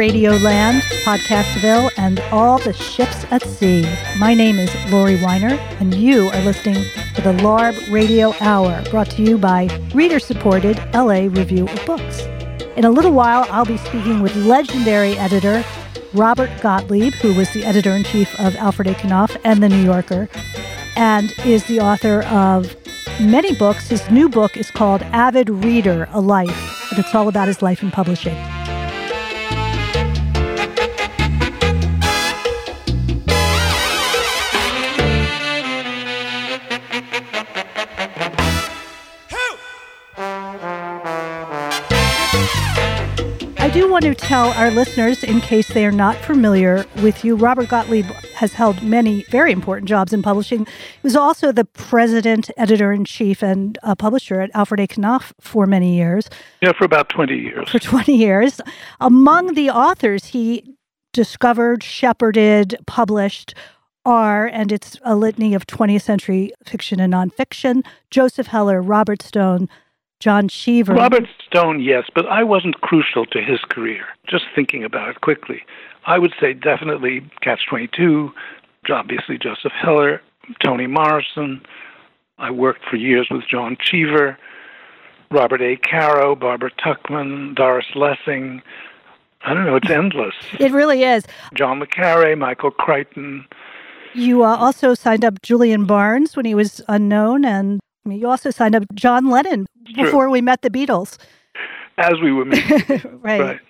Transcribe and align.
Radio 0.00 0.30
Land, 0.36 0.80
Podcastville, 1.04 1.90
and 1.98 2.20
all 2.32 2.58
the 2.58 2.72
ships 2.72 3.26
at 3.30 3.42
sea. 3.42 3.86
My 4.18 4.32
name 4.32 4.58
is 4.58 4.74
Laurie 4.90 5.18
Winer, 5.18 5.58
and 5.78 5.92
you 5.92 6.28
are 6.28 6.40
listening 6.40 6.82
to 7.16 7.20
the 7.20 7.34
LARB 7.34 7.92
Radio 7.92 8.32
Hour, 8.40 8.82
brought 8.88 9.10
to 9.10 9.22
you 9.22 9.36
by 9.36 9.68
reader 9.92 10.18
supported 10.18 10.78
LA 10.94 11.28
Review 11.28 11.68
of 11.68 11.84
Books. 11.84 12.22
In 12.76 12.86
a 12.86 12.90
little 12.90 13.12
while, 13.12 13.46
I'll 13.50 13.66
be 13.66 13.76
speaking 13.76 14.22
with 14.22 14.34
legendary 14.36 15.18
editor 15.18 15.62
Robert 16.14 16.48
Gottlieb, 16.62 17.12
who 17.16 17.34
was 17.34 17.52
the 17.52 17.64
editor 17.64 17.90
in 17.90 18.02
chief 18.04 18.34
of 18.40 18.56
Alfred 18.56 18.88
A. 18.88 18.94
Knopf 19.06 19.36
and 19.44 19.62
The 19.62 19.68
New 19.68 19.84
Yorker, 19.84 20.30
and 20.96 21.30
is 21.44 21.64
the 21.64 21.80
author 21.80 22.22
of 22.22 22.74
many 23.20 23.54
books. 23.54 23.90
His 23.90 24.10
new 24.10 24.30
book 24.30 24.56
is 24.56 24.70
called 24.70 25.02
Avid 25.12 25.50
Reader 25.50 26.08
A 26.12 26.22
Life, 26.22 26.88
and 26.90 26.98
it's 26.98 27.14
all 27.14 27.28
about 27.28 27.48
his 27.48 27.60
life 27.60 27.82
in 27.82 27.90
publishing. 27.90 28.59
Want 44.02 44.18
to 44.18 44.26
tell 44.26 44.48
our 44.52 44.70
listeners, 44.70 45.22
in 45.22 45.42
case 45.42 45.68
they 45.68 45.84
are 45.84 45.92
not 45.92 46.16
familiar 46.16 46.86
with 47.02 47.22
you, 47.22 47.36
Robert 47.36 47.68
Gottlieb 47.68 48.06
has 48.34 48.54
held 48.54 48.82
many 48.82 49.24
very 49.24 49.52
important 49.52 49.90
jobs 49.90 50.14
in 50.14 50.22
publishing. 50.22 50.64
He 50.64 51.00
was 51.02 51.14
also 51.14 51.52
the 51.52 51.66
president, 51.66 52.50
editor 52.56 52.92
in 52.92 53.04
chief, 53.04 53.42
and 53.42 53.78
uh, 53.82 53.94
publisher 53.94 54.40
at 54.40 54.50
Alfred 54.54 54.80
A. 54.80 54.86
Knopf 54.86 55.34
for 55.38 55.66
many 55.66 55.96
years. 55.96 56.30
Yeah, 56.62 56.72
for 56.72 56.84
about 56.84 57.10
20 57.10 57.34
years. 57.34 57.68
For 57.68 57.78
20 57.78 58.16
years. 58.16 58.62
Among 59.00 59.52
the 59.52 59.68
authors 59.68 60.26
he 60.26 60.76
discovered, 61.12 61.82
shepherded, 61.82 62.78
published 62.86 63.54
are, 64.06 64.46
and 64.46 64.72
it's 64.72 64.96
a 65.02 65.14
litany 65.14 65.52
of 65.52 65.66
20th 65.66 66.02
century 66.02 66.52
fiction 66.64 67.00
and 67.00 67.12
nonfiction, 67.12 67.84
Joseph 68.10 68.46
Heller, 68.46 68.80
Robert 68.80 69.20
Stone, 69.20 69.68
John 70.20 70.48
Cheever. 70.48 70.94
Robert 70.94 71.26
Stone, 71.46 71.80
yes, 71.80 72.04
but 72.14 72.26
I 72.26 72.42
wasn't 72.44 72.80
crucial 72.82 73.24
to 73.26 73.40
his 73.40 73.60
career. 73.70 74.04
Just 74.28 74.44
thinking 74.54 74.84
about 74.84 75.08
it 75.08 75.20
quickly, 75.22 75.62
I 76.06 76.18
would 76.18 76.34
say 76.38 76.52
definitely 76.52 77.28
Catch 77.40 77.66
22, 77.68 78.30
obviously 78.90 79.38
Joseph 79.38 79.72
Heller, 79.72 80.20
Toni 80.62 80.86
Morrison. 80.86 81.62
I 82.38 82.50
worked 82.50 82.84
for 82.88 82.96
years 82.96 83.28
with 83.30 83.44
John 83.48 83.76
Cheever, 83.80 84.38
Robert 85.30 85.62
A. 85.62 85.76
Caro, 85.76 86.34
Barbara 86.34 86.70
Tuchman, 86.72 87.54
Doris 87.54 87.86
Lessing. 87.94 88.62
I 89.42 89.54
don't 89.54 89.64
know, 89.64 89.76
it's 89.76 89.90
endless. 89.90 90.34
It 90.60 90.72
really 90.72 91.02
is. 91.02 91.24
John 91.54 91.80
Le 91.80 91.86
Carre, 91.86 92.36
Michael 92.36 92.70
Crichton. 92.70 93.46
You 94.12 94.44
uh, 94.44 94.56
also 94.56 94.92
signed 94.92 95.24
up 95.24 95.40
Julian 95.40 95.84
Barnes 95.86 96.36
when 96.36 96.44
he 96.44 96.54
was 96.54 96.82
unknown, 96.88 97.44
and 97.44 97.80
you 98.06 98.28
also 98.28 98.50
signed 98.50 98.74
up 98.74 98.84
John 98.94 99.28
Lennon 99.28 99.66
before 99.94 100.30
we 100.30 100.40
met 100.40 100.62
the 100.62 100.70
Beatles. 100.70 101.18
As 101.98 102.14
we 102.22 102.32
were 102.32 102.44
meeting. 102.44 102.78
right. 103.20 103.40
right. 103.40 103.60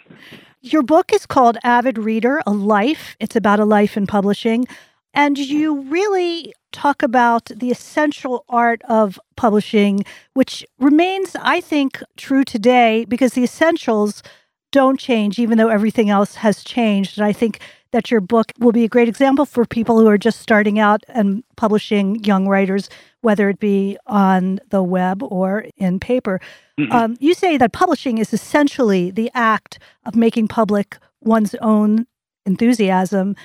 Your 0.62 0.82
book 0.82 1.12
is 1.12 1.26
called 1.26 1.56
Avid 1.64 1.98
Reader 1.98 2.42
A 2.46 2.52
Life. 2.52 3.16
It's 3.18 3.34
about 3.34 3.60
a 3.60 3.64
life 3.64 3.96
in 3.96 4.06
publishing. 4.06 4.66
And 5.14 5.38
you 5.38 5.80
really 5.82 6.52
talk 6.72 7.02
about 7.02 7.46
the 7.46 7.70
essential 7.70 8.44
art 8.48 8.82
of 8.88 9.18
publishing, 9.36 10.04
which 10.34 10.64
remains, 10.78 11.34
I 11.40 11.60
think, 11.60 12.02
true 12.16 12.44
today 12.44 13.04
because 13.06 13.32
the 13.32 13.42
essentials 13.42 14.22
don't 14.70 15.00
change, 15.00 15.38
even 15.38 15.58
though 15.58 15.68
everything 15.68 16.10
else 16.10 16.36
has 16.36 16.62
changed. 16.62 17.18
And 17.18 17.26
I 17.26 17.32
think 17.32 17.60
that 17.92 18.10
your 18.10 18.20
book 18.20 18.52
will 18.58 18.72
be 18.72 18.84
a 18.84 18.88
great 18.88 19.08
example 19.08 19.44
for 19.44 19.64
people 19.64 19.98
who 19.98 20.06
are 20.06 20.18
just 20.18 20.40
starting 20.40 20.78
out 20.78 21.04
and 21.08 21.42
publishing 21.56 22.22
young 22.24 22.46
writers, 22.46 22.88
whether 23.22 23.48
it 23.48 23.58
be 23.58 23.96
on 24.06 24.60
the 24.70 24.82
web 24.82 25.22
or 25.22 25.66
in 25.76 25.98
paper. 25.98 26.40
Mm-hmm. 26.78 26.92
Um, 26.92 27.16
you 27.20 27.34
say 27.34 27.56
that 27.56 27.72
publishing 27.72 28.18
is 28.18 28.32
essentially 28.32 29.10
the 29.10 29.30
act 29.34 29.78
of 30.06 30.14
making 30.14 30.48
public 30.48 30.98
one's 31.20 31.54
own 31.56 32.06
enthusiasm. 32.46 33.36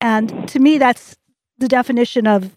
And 0.00 0.48
to 0.48 0.58
me, 0.58 0.78
that's 0.78 1.16
the 1.58 1.68
definition 1.68 2.26
of 2.26 2.56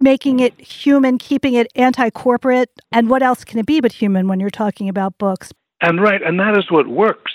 making 0.00 0.40
it 0.40 0.60
human, 0.60 1.18
keeping 1.18 1.54
it 1.54 1.68
anti 1.74 2.10
corporate. 2.10 2.70
And 2.90 3.08
what 3.08 3.22
else 3.22 3.44
can 3.44 3.58
it 3.58 3.66
be 3.66 3.80
but 3.80 3.92
human 3.92 4.28
when 4.28 4.40
you're 4.40 4.50
talking 4.50 4.88
about 4.88 5.16
books? 5.18 5.52
And 5.80 6.00
right, 6.00 6.22
and 6.22 6.38
that 6.38 6.56
is 6.56 6.70
what 6.70 6.86
works. 6.86 7.32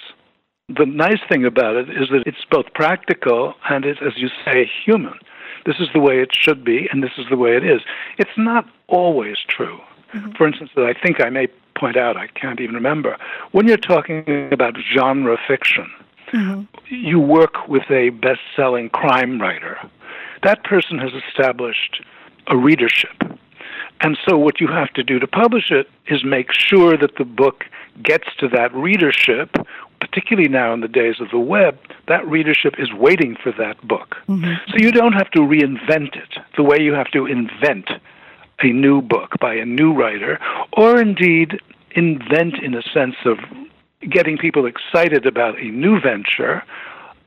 The 0.70 0.86
nice 0.86 1.20
thing 1.30 1.46
about 1.46 1.78
it 1.78 1.90
is 1.90 2.10
that 2.10 2.24
it's 2.26 2.44
both 2.52 2.74
practical 2.74 3.54
and 3.70 3.86
it's, 3.86 4.02
as 4.06 4.18
you 4.18 4.28
say, 4.44 4.70
human. 4.86 5.18
This 5.66 5.78
is 5.80 5.88
the 5.94 6.02
way 6.02 6.20
it 6.22 6.30
should 6.34 6.66
be, 6.66 6.90
and 6.92 7.02
this 7.02 7.12
is 7.18 7.26
the 7.30 7.38
way 7.38 7.56
it 7.56 7.64
is. 7.64 7.82
It's 8.18 8.38
not 8.38 8.68
always 8.88 9.38
true. 9.48 9.80
Mm-hmm. 10.14 10.32
For 10.32 10.46
instance, 10.46 10.72
that 10.76 10.86
I 10.86 10.94
think 10.94 11.22
I 11.22 11.30
may 11.30 11.48
point 11.78 11.96
out, 11.96 12.18
I 12.18 12.28
can't 12.28 12.60
even 12.60 12.76
remember, 12.76 13.18
when 13.54 13.66
you're 13.66 13.78
talking 13.78 14.52
about 14.52 14.76
genre 14.94 15.38
fiction, 15.48 15.90
mm-hmm. 16.34 16.64
you 16.94 17.22
work 17.22 17.70
with 17.70 17.90
a 17.90 18.10
best 18.10 18.42
selling 18.54 18.90
crime 18.90 19.42
writer. 19.42 19.78
That 20.44 20.66
person 20.66 20.98
has 21.00 21.12
established 21.14 22.04
a 22.48 22.58
readership. 22.58 23.16
And 24.02 24.18
so, 24.28 24.38
what 24.38 24.60
you 24.60 24.68
have 24.68 24.94
to 24.94 25.04
do 25.04 25.18
to 25.18 25.28
publish 25.28 25.72
it 25.72 25.90
is 26.08 26.24
make 26.24 26.52
sure 26.52 26.98
that 26.98 27.16
the 27.18 27.26
book 27.26 27.66
gets 28.04 28.28
to 28.40 28.48
that 28.50 28.74
readership 28.76 29.56
particularly 30.00 30.50
now 30.50 30.74
in 30.74 30.82
the 30.82 30.88
days 30.88 31.16
of 31.20 31.30
the 31.32 31.40
web, 31.40 31.78
that 32.08 32.28
readership 32.28 32.76
is 32.78 32.92
waiting 32.94 33.36
for 33.42 33.52
that 33.54 33.86
book. 33.88 34.16
Mm-hmm. 34.28 34.54
So 34.72 34.78
you 34.78 34.92
don't 34.92 35.14
have 35.14 35.30
to 35.32 35.40
reinvent 35.40 36.16
it 36.16 36.38
the 36.56 36.64
way 36.64 36.78
you 36.80 36.94
have 36.94 37.12
to 37.12 37.26
invent 37.26 37.90
a 38.62 38.68
new 38.68 39.02
book 39.02 39.34
by 39.40 39.54
a 39.54 39.66
new 39.66 39.94
writer, 39.94 40.40
or 40.74 41.00
indeed 41.00 41.60
invent 41.92 42.56
in 42.64 42.74
a 42.74 42.82
sense 42.82 43.16
of 43.26 43.38
getting 44.10 44.38
people 44.38 44.66
excited 44.66 45.26
about 45.26 45.60
a 45.60 45.66
new 45.66 46.00
venture, 46.00 46.64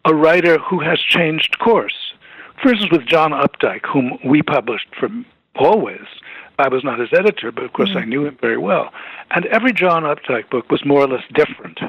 a 0.04 0.14
writer 0.14 0.58
who 0.58 0.80
has 0.80 1.00
changed 1.00 1.58
course. 1.58 2.14
For 2.62 2.70
instance, 2.70 2.92
with 2.92 3.06
John 3.06 3.32
Updike, 3.32 3.86
whom 3.86 4.18
we 4.24 4.42
published 4.42 4.88
from 4.98 5.24
always. 5.56 6.06
I 6.60 6.68
was 6.68 6.84
not 6.84 6.98
his 6.98 7.12
editor, 7.12 7.50
but 7.50 7.64
of 7.64 7.72
course 7.72 7.90
mm-hmm. 7.90 7.98
I 7.98 8.04
knew 8.04 8.26
him 8.26 8.38
very 8.40 8.58
well. 8.58 8.92
And 9.30 9.46
every 9.46 9.72
John 9.72 10.04
Updike 10.04 10.50
book 10.50 10.70
was 10.70 10.84
more 10.84 11.00
or 11.00 11.08
less 11.08 11.24
different. 11.34 11.80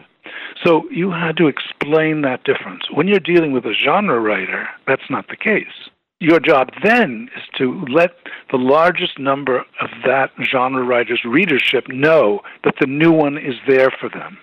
So 0.63 0.89
you 0.91 1.11
had 1.11 1.37
to 1.37 1.47
explain 1.47 2.21
that 2.21 2.43
difference. 2.43 2.83
When 2.91 3.07
you're 3.07 3.19
dealing 3.19 3.51
with 3.51 3.65
a 3.65 3.73
genre 3.73 4.19
writer, 4.19 4.67
that's 4.87 5.09
not 5.09 5.27
the 5.27 5.35
case. 5.35 5.89
Your 6.19 6.39
job 6.39 6.69
then 6.83 7.29
is 7.35 7.43
to 7.57 7.83
let 7.89 8.11
the 8.51 8.57
largest 8.57 9.17
number 9.17 9.59
of 9.79 9.89
that 10.05 10.31
genre 10.43 10.83
writer's 10.83 11.23
readership 11.25 11.87
know 11.87 12.41
that 12.63 12.75
the 12.79 12.85
new 12.85 13.11
one 13.11 13.37
is 13.37 13.55
there 13.67 13.89
for 13.89 14.07
them. 14.07 14.37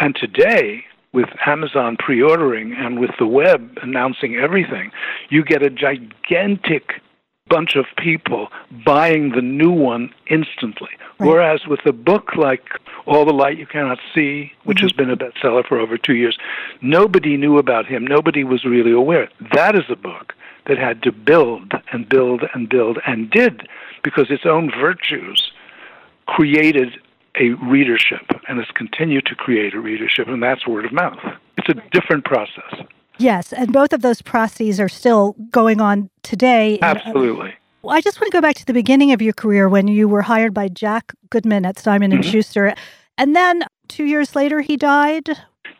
And 0.00 0.14
today, 0.14 0.84
with 1.12 1.28
Amazon 1.46 1.96
pre 1.98 2.20
ordering 2.20 2.74
and 2.74 2.98
with 2.98 3.10
the 3.18 3.26
web 3.26 3.78
announcing 3.82 4.36
everything, 4.36 4.90
you 5.30 5.42
get 5.42 5.62
a 5.62 5.70
gigantic 5.70 7.00
bunch 7.48 7.76
of 7.76 7.86
people 7.96 8.48
buying 8.84 9.30
the 9.30 9.42
new 9.42 9.70
one 9.70 10.12
instantly. 10.28 10.90
Right. 11.18 11.28
Whereas 11.28 11.66
with 11.66 11.84
a 11.86 11.92
book 11.92 12.36
like 12.36 12.68
All 13.06 13.24
the 13.24 13.32
Light 13.32 13.58
You 13.58 13.66
Cannot 13.66 13.98
See, 14.14 14.52
which 14.64 14.78
mm-hmm. 14.78 14.84
has 14.84 14.92
been 14.92 15.10
a 15.10 15.16
bestseller 15.16 15.66
for 15.66 15.78
over 15.78 15.96
two 15.98 16.14
years, 16.14 16.38
nobody 16.80 17.36
knew 17.36 17.58
about 17.58 17.86
him. 17.86 18.06
Nobody 18.06 18.44
was 18.44 18.64
really 18.64 18.92
aware. 18.92 19.28
That 19.52 19.74
is 19.74 19.84
a 19.88 19.96
book 19.96 20.34
that 20.66 20.78
had 20.78 21.02
to 21.02 21.12
build 21.12 21.72
and 21.92 22.08
build 22.08 22.44
and 22.54 22.68
build 22.68 22.98
and 23.06 23.30
did 23.30 23.68
because 24.02 24.30
its 24.30 24.46
own 24.46 24.70
virtues 24.70 25.50
created 26.26 27.00
a 27.40 27.50
readership 27.50 28.22
and 28.48 28.58
has 28.58 28.68
continued 28.74 29.26
to 29.26 29.34
create 29.34 29.74
a 29.74 29.80
readership, 29.80 30.28
and 30.28 30.42
that's 30.42 30.66
word 30.66 30.84
of 30.84 30.92
mouth. 30.92 31.18
It's 31.56 31.68
a 31.68 31.74
different 31.90 32.24
process. 32.24 32.86
Yes, 33.18 33.52
and 33.52 33.72
both 33.72 33.92
of 33.92 34.02
those 34.02 34.22
processes 34.22 34.80
are 34.80 34.88
still 34.88 35.34
going 35.50 35.80
on 35.80 36.10
today. 36.22 36.78
Absolutely. 36.80 37.54
Well, 37.82 37.96
I 37.96 38.00
just 38.00 38.20
want 38.20 38.30
to 38.30 38.36
go 38.36 38.40
back 38.40 38.56
to 38.56 38.66
the 38.66 38.72
beginning 38.72 39.12
of 39.12 39.22
your 39.22 39.32
career 39.32 39.68
when 39.68 39.88
you 39.88 40.08
were 40.08 40.22
hired 40.22 40.54
by 40.54 40.68
Jack 40.68 41.12
Goodman 41.30 41.64
at 41.64 41.78
Simon 41.78 42.10
mm-hmm. 42.10 42.22
and 42.22 42.24
Schuster, 42.24 42.74
and 43.16 43.34
then 43.34 43.64
two 43.88 44.04
years 44.04 44.34
later 44.34 44.60
he 44.60 44.76
died. 44.76 45.28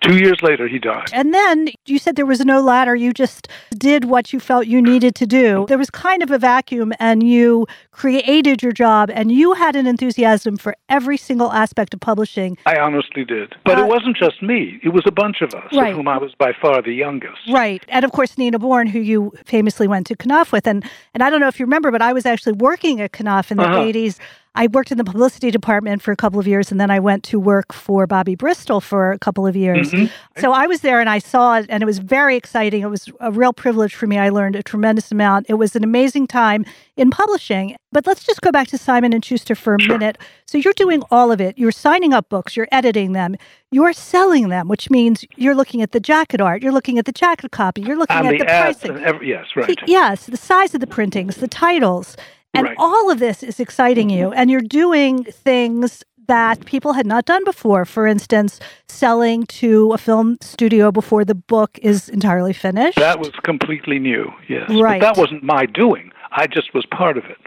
Two 0.01 0.17
years 0.17 0.41
later, 0.43 0.69
he 0.69 0.79
died. 0.79 1.09
And 1.13 1.35
then 1.35 1.69
you 1.87 1.99
said 1.99 2.17
there 2.17 2.27
was 2.27 2.45
no 2.45 2.61
ladder. 2.61 2.95
You 2.95 3.13
just 3.13 3.49
did 3.77 4.05
what 4.05 4.33
you 4.33 4.41
felt 4.41 4.67
you 4.67 4.81
needed 4.81 5.15
to 5.17 5.27
do. 5.27 5.67
There 5.69 5.79
was 5.79 5.91
kind 5.91 6.23
of 6.23 6.31
a 6.31 6.39
vacuum, 6.39 6.93
and 7.01 7.23
you 7.23 7.67
created 7.91 8.63
your 8.63 8.73
job, 8.73 9.11
and 9.13 9.33
you 9.33 9.55
had 9.55 9.75
an 9.75 9.87
enthusiasm 9.87 10.57
for 10.57 10.77
every 10.89 11.17
single 11.17 11.53
aspect 11.53 11.95
of 11.95 12.01
publishing. 12.01 12.57
I 12.65 12.79
honestly 12.79 13.25
did. 13.25 13.55
But 13.65 13.79
uh, 13.79 13.85
it 13.85 13.89
wasn't 13.89 14.17
just 14.17 14.43
me, 14.43 14.81
it 14.83 14.91
was 14.91 15.03
a 15.07 15.13
bunch 15.13 15.41
of 15.41 15.53
us, 15.55 15.73
right. 15.73 15.91
of 15.91 15.97
whom 15.97 16.09
I 16.09 16.19
was 16.19 16.35
by 16.35 16.53
far 16.61 16.81
the 16.81 16.93
youngest. 16.93 17.39
Right. 17.49 17.85
And 17.89 18.05
of 18.05 18.13
course, 18.13 18.39
Nina 18.39 18.59
Bourne, 18.59 18.87
who 18.87 19.01
you 19.01 19.33
famously 19.45 19.89
went 19.89 20.07
to 20.09 20.17
Knopf 20.17 20.53
with. 20.53 20.67
And, 20.67 20.85
and 21.15 21.23
I 21.23 21.31
don't 21.31 21.41
know 21.41 21.49
if 21.49 21.59
you 21.59 21.67
remember, 21.67 21.91
but 21.91 22.03
I 22.03 22.13
was 22.13 22.25
actually 22.25 22.53
working 22.53 23.01
at 23.01 23.13
Knopf 23.13 23.51
in 23.51 23.57
the 23.57 23.65
uh-huh. 23.65 23.79
80s. 23.79 24.19
I 24.59 24.67
worked 24.67 24.91
in 24.91 24.99
the 24.99 25.05
publicity 25.05 25.51
department 25.53 26.03
for 26.03 26.11
a 26.11 26.17
couple 26.17 26.41
of 26.41 26.47
years, 26.49 26.73
and 26.73 26.81
then 26.81 26.91
I 26.91 26.99
went 26.99 27.23
to 27.31 27.39
work 27.39 27.73
for 27.73 28.07
Bobbie 28.09 28.35
Bristol 28.35 28.81
for 28.81 29.13
a 29.13 29.19
couple 29.19 29.47
of 29.47 29.55
years. 29.55 29.93
Mhm. 29.93 30.11
So 30.39 30.53
I 30.53 30.67
was 30.67 30.81
there 30.81 30.99
and 31.01 31.09
I 31.09 31.21
saw 31.21 31.59
it, 31.59 31.67
and 31.69 31.81
it 31.83 31.87
was 31.87 31.99
very 32.01 32.35
exciting. 32.37 32.83
It 32.83 32.91
was 32.91 33.09
a 33.21 33.31
real 33.31 33.53
privilege 33.53 33.95
for 33.95 34.09
me. 34.09 34.19
I 34.19 34.31
learned 34.31 34.57
a 34.57 34.63
tremendous 34.63 35.13
amount. 35.13 35.47
It 35.49 35.55
was 35.55 35.77
an 35.77 35.85
amazing 35.85 36.27
time 36.27 36.65
in 36.97 37.09
publishing. 37.11 37.77
But 37.93 38.07
let's 38.07 38.25
just 38.25 38.41
go 38.43 38.51
back 38.51 38.67
to 38.69 38.77
Simon 38.79 39.13
and 39.15 39.25
Schuster 39.25 39.55
for 39.55 39.75
a 39.77 39.81
Sure. 39.81 39.97
minute. 39.97 40.19
So 40.45 40.59
you're 40.59 40.75
doing 40.77 41.03
all 41.11 41.31
of 41.33 41.41
it. 41.41 41.57
You're 41.57 41.73
signing 41.73 42.13
up 42.13 42.29
books. 42.29 42.57
You're 42.57 42.69
editing 42.73 43.13
them. 43.13 43.37
You're 43.71 43.93
selling 43.95 44.49
them, 44.49 44.67
which 44.69 44.91
means 44.91 45.25
you're 45.37 45.55
looking 45.55 45.81
at 45.83 45.93
the 45.93 46.01
jacket 46.01 46.41
art. 46.41 46.63
You're 46.63 46.73
looking 46.73 46.99
at 46.99 47.05
the 47.07 47.13
jacket 47.13 47.51
copy. 47.53 47.81
You're 47.83 47.97
looking 47.97 48.17
And 48.17 48.27
at 48.27 48.33
the, 48.33 48.39
the 48.39 48.45
pricing. 48.45 49.05
every, 49.05 49.29
yes, 49.29 49.47
right. 49.57 49.79
Yes, 49.87 50.27
the 50.27 50.37
size 50.37 50.75
of 50.75 50.81
the 50.81 50.87
printings, 50.87 51.37
the 51.37 51.49
titles. 51.49 52.17
And 52.55 52.67
Right. 52.67 52.77
all 52.79 53.11
of 53.11 53.19
this 53.19 53.43
is 53.43 53.61
exciting 53.61 54.11
you. 54.11 54.27
Mm-hmm. 54.27 54.39
And 54.39 54.51
you're 54.51 54.61
doing 54.61 55.25
things 55.25 56.05
that 56.27 56.65
people 56.67 56.93
had 56.93 57.07
not 57.07 57.25
done 57.25 57.43
before. 57.45 57.85
For 57.85 58.07
instance, 58.07 58.61
selling 58.87 59.45
to 59.47 59.93
a 59.93 59.99
film 59.99 60.37
studio 60.41 60.93
before 60.93 61.25
the 61.25 61.35
book 61.35 61.79
is 61.83 62.09
entirely 62.09 62.53
finished. 62.53 62.99
That 62.99 63.19
was 63.19 63.31
completely 63.43 63.99
new, 63.99 64.31
yes. 64.49 64.69
Right. 64.71 65.01
But 65.01 65.15
that 65.15 65.21
wasn't 65.21 65.43
my 65.43 65.67
doing. 65.67 66.13
I 66.33 66.47
just 66.47 66.75
was 66.75 66.85
part 66.87 67.17
of 67.17 67.25
it. 67.25 67.39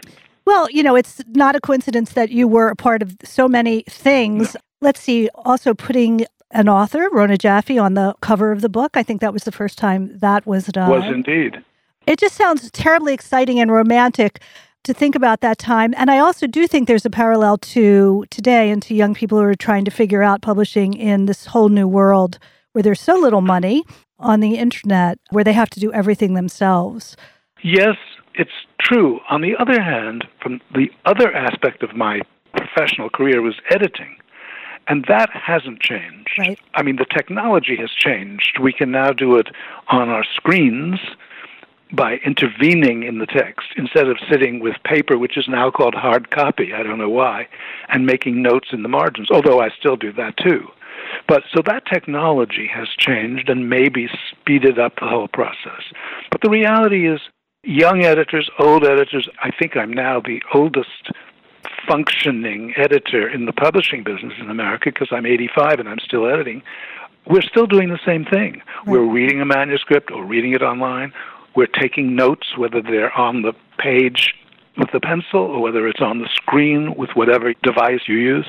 Well, 0.44 0.68
you 0.70 0.82
know, 0.82 0.96
it's 0.96 1.22
not 1.28 1.54
a 1.54 1.60
coincidence 1.60 2.14
that 2.14 2.30
you 2.30 2.48
were 2.48 2.68
a 2.68 2.76
part 2.76 3.02
of 3.02 3.16
so 3.22 3.46
many 3.46 3.84
things. 3.88 4.56
Let's 4.80 4.98
see, 5.00 5.28
also 5.36 5.74
putting 5.74 6.26
an 6.50 6.68
author, 6.68 7.08
Rona 7.12 7.38
Jaffe, 7.38 7.78
on 7.78 7.94
the 7.94 8.14
cover 8.20 8.50
of 8.50 8.60
the 8.60 8.68
book. 8.68 8.96
I 8.96 9.04
think 9.04 9.20
that 9.20 9.32
was 9.32 9.44
the 9.44 9.52
first 9.52 9.78
time 9.78 10.18
that 10.18 10.44
was 10.44 10.66
done. 10.66 10.90
Was 10.90 11.04
indeed. 11.04 11.62
It 12.06 12.18
just 12.18 12.34
sounds 12.34 12.68
terribly 12.72 13.14
exciting 13.14 13.60
and 13.60 13.70
romantic 13.70 14.42
to 14.84 14.92
think 14.94 15.14
about 15.14 15.40
that 15.40 15.58
time. 15.58 15.94
And 15.96 16.10
I 16.10 16.18
also 16.18 16.46
do 16.46 16.66
think 16.66 16.88
there's 16.88 17.06
a 17.06 17.10
parallel 17.10 17.58
to 17.58 18.24
today 18.30 18.70
and 18.70 18.82
to 18.82 18.94
young 18.94 19.14
people 19.14 19.38
who 19.38 19.44
are 19.44 19.54
trying 19.54 19.84
to 19.84 19.90
figure 19.90 20.22
out 20.22 20.42
publishing 20.42 20.94
in 20.94 21.26
this 21.26 21.46
whole 21.46 21.68
new 21.68 21.86
world 21.86 22.38
where 22.72 22.82
there's 22.82 23.00
so 23.00 23.16
little 23.16 23.42
money 23.42 23.84
on 24.18 24.40
the 24.40 24.56
internet, 24.56 25.18
where 25.30 25.44
they 25.44 25.52
have 25.52 25.70
to 25.70 25.80
do 25.80 25.92
everything 25.92 26.34
themselves. 26.34 27.16
Yes, 27.62 27.96
it's 28.34 28.50
true. 28.80 29.20
On 29.30 29.40
the 29.40 29.54
other 29.58 29.80
hand, 29.80 30.24
from 30.40 30.60
the 30.74 30.88
other 31.04 31.32
aspect 31.34 31.82
of 31.82 31.94
my 31.94 32.20
professional 32.56 33.10
career 33.10 33.42
was 33.42 33.54
editing. 33.70 34.16
And 34.88 35.04
that 35.08 35.30
hasn't 35.30 35.80
changed. 35.80 36.34
Right. 36.38 36.58
I 36.74 36.82
mean, 36.82 36.96
the 36.96 37.06
technology 37.06 37.76
has 37.76 37.90
changed. 37.90 38.58
We 38.60 38.72
can 38.72 38.90
now 38.90 39.10
do 39.10 39.36
it 39.36 39.48
on 39.88 40.08
our 40.08 40.24
screens 40.24 40.98
by 41.92 42.16
intervening 42.24 43.02
in 43.02 43.18
the 43.18 43.26
text 43.26 43.68
instead 43.76 44.08
of 44.08 44.16
sitting 44.30 44.60
with 44.60 44.76
paper, 44.84 45.18
which 45.18 45.36
is 45.36 45.46
now 45.48 45.70
called 45.70 45.94
hard 45.94 46.30
copy. 46.30 46.72
I 46.72 46.82
don't 46.82 46.98
know 46.98 47.10
why, 47.10 47.48
and 47.88 48.06
making 48.06 48.42
notes 48.42 48.68
in 48.72 48.82
the 48.82 48.88
margins, 48.88 49.30
although 49.30 49.60
I 49.60 49.68
still 49.78 49.96
do 49.96 50.12
that 50.14 50.36
too. 50.36 50.68
But 51.28 51.42
so 51.54 51.62
that 51.66 51.86
technology 51.86 52.68
has 52.72 52.88
changed 52.98 53.48
and 53.48 53.68
maybe 53.68 54.08
speeded 54.30 54.78
up 54.78 54.94
the 55.00 55.08
whole 55.08 55.28
process. 55.28 55.82
But 56.30 56.40
the 56.40 56.50
reality 56.50 57.06
is, 57.06 57.20
young 57.64 58.04
editors, 58.04 58.50
old 58.58 58.84
editors, 58.84 59.28
I 59.42 59.50
think 59.50 59.76
I'm 59.76 59.92
now 59.92 60.20
the 60.20 60.42
oldest 60.54 61.10
functioning 61.86 62.74
editor 62.76 63.28
in 63.28 63.46
the 63.46 63.52
publishing 63.52 64.02
business 64.02 64.34
in 64.40 64.50
America 64.50 64.90
because 64.92 65.08
I'm 65.10 65.26
85 65.26 65.80
and 65.80 65.88
I'm 65.88 65.98
still 66.00 66.26
editing. 66.28 66.62
We're 67.26 67.42
still 67.42 67.66
doing 67.66 67.88
the 67.88 68.00
same 68.04 68.24
thing. 68.24 68.62
We're 68.86 69.04
reading 69.04 69.40
a 69.40 69.44
manuscript 69.44 70.10
or 70.10 70.24
reading 70.24 70.54
it 70.54 70.62
online. 70.62 71.12
We're 71.54 71.66
taking 71.66 72.14
notes, 72.14 72.56
whether 72.56 72.82
they're 72.82 73.12
on 73.12 73.42
the 73.42 73.52
page 73.78 74.34
with 74.78 74.90
the 74.92 75.00
pencil 75.00 75.40
or 75.40 75.60
whether 75.60 75.86
it's 75.86 76.00
on 76.00 76.20
the 76.20 76.28
screen 76.34 76.94
with 76.96 77.10
whatever 77.14 77.52
device 77.62 78.00
you 78.06 78.16
use. 78.16 78.46